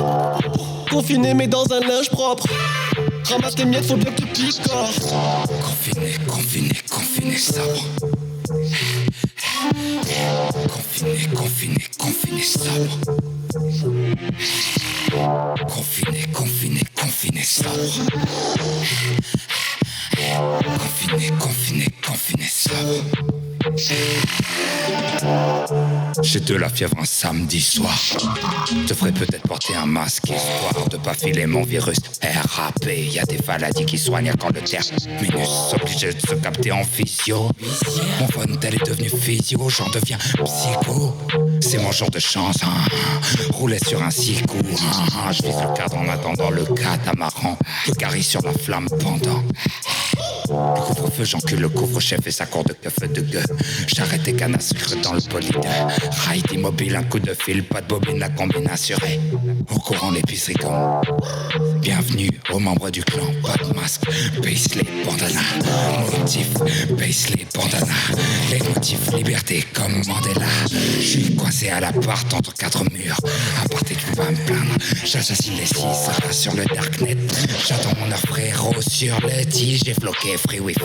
[0.90, 2.48] Confiné, mais dans un linge propre.
[3.26, 4.94] Ramasse les miettes, faut bien que tu picores.
[5.62, 7.84] Confiné, confiné, confiné, sobre.
[10.74, 12.90] Confiné, confiné, confiné, sobre.
[15.68, 17.90] Confiné, confiné, confiné, sobre.
[20.78, 23.49] Confiné, confiné, confiné, sobre.
[26.22, 27.98] J'ai de la fièvre un samedi soir.
[28.70, 31.98] Je devrais peut-être porter un masque histoire de pas filer mon virus.
[32.22, 36.84] RAP, y a des maladies qui soignent quand le terminus obligé de se capter en
[36.84, 37.50] physio?
[38.20, 41.16] Mon phone tel est devenu physio, j'en deviens psycho.
[41.62, 42.58] C'est mon jour de chance.
[42.64, 42.70] hein.
[43.52, 44.82] Rouler sur un six coups.
[44.82, 45.32] hein.
[45.32, 47.58] Je vis le cadre en attendant le catamaran.
[47.88, 49.44] Le carry sur la flamme pendant.
[50.50, 53.44] Le couvre-feu, j'encule le couvre-chef et sa cour de keuf de gueux.
[53.88, 55.88] J'arrête et canne à sucre dans le polydeur.
[56.30, 59.20] Ride immobile, un coup de fil, pas de bobine, la combine assurée.
[59.70, 61.02] Au courant l'épicerie comme.
[61.82, 64.02] Bienvenue aux membres du clan, pas de masque,
[64.44, 65.40] Paisley, bandana,
[66.18, 66.48] motif,
[66.98, 67.94] Paisley, bandana,
[68.52, 70.46] les motifs, liberté comme Mandela.
[70.72, 73.18] Je suis coincé à l'appart entre quatre murs,
[73.64, 77.18] aparté tu vas me plaindre, j'assassine les six sur le darknet,
[77.68, 80.82] j'attends mon heure frérot sur le tige, j'ai bloqué free wifi,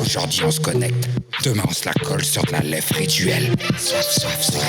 [0.00, 1.08] aujourd'hui on se connecte,
[1.44, 4.64] demain on se la colle sur de la lèvre rituelle, soif, soif, soif,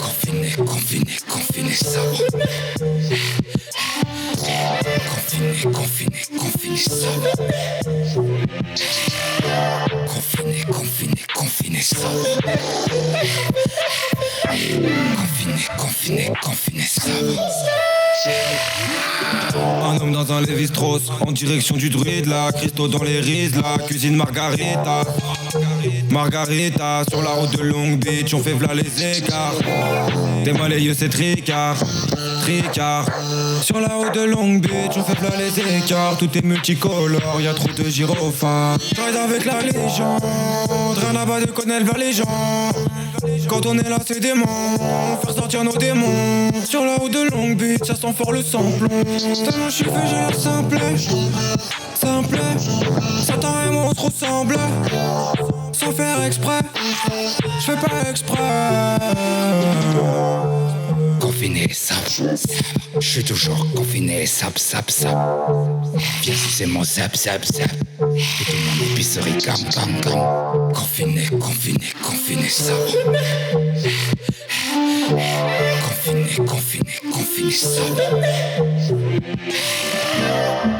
[0.00, 2.22] confiné, confiné, confiné, sobre.
[5.14, 7.30] Confiné, confiné, confiné, sobre.
[10.06, 12.26] Confiné, confiné, confiné, sobre.
[14.48, 16.84] Confiné, confiné, confiné.
[19.84, 23.56] Un homme dans un Lévi Strauss En direction du druide là Christo dans les rises
[23.56, 25.02] la Cuisine Margarita.
[26.10, 29.54] Margarita Sur la route de Long Beach On fait v'là les écarts.
[30.44, 31.76] Des malayeux c'est tricard
[32.42, 33.06] Tricard.
[33.62, 36.16] Sur la route de Long Beach On fait v'là les écarts.
[36.18, 38.78] Tout est multicolore Y'a trop de gyrophares.
[38.94, 40.22] J'ride avec la légende
[40.96, 42.72] Rien à bas de connaître les gens
[43.48, 44.46] quand on est là, c'est démon.
[45.22, 46.50] Faire sortir nos démons.
[46.64, 48.88] Sur la route de Long Beach, ça sent fort le samplon.
[48.88, 50.78] Tellement je suis fait, j'ai l'air simple.
[51.94, 52.40] Simple.
[53.24, 54.56] Satan et moi, on se ressemble.
[55.72, 56.60] Sans faire exprès.
[57.60, 58.38] Je fais pas exprès.
[61.20, 61.96] Confiné, sap,
[63.00, 65.16] Je suis toujours confiné, sap, sap, sap.
[66.22, 67.70] Viens c'est mon zap, zap, zap.
[68.18, 70.72] Et tout mon épicerie, cam, cam, cam.
[70.72, 72.74] Confiné, confiné, confiné, sap.
[75.82, 77.82] Confiné, confiné, confiné, sap.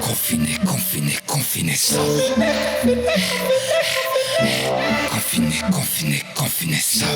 [0.01, 2.01] Confiné, confiné, confiné, sap.
[5.11, 7.07] Confiné, confiné, confiné, sap.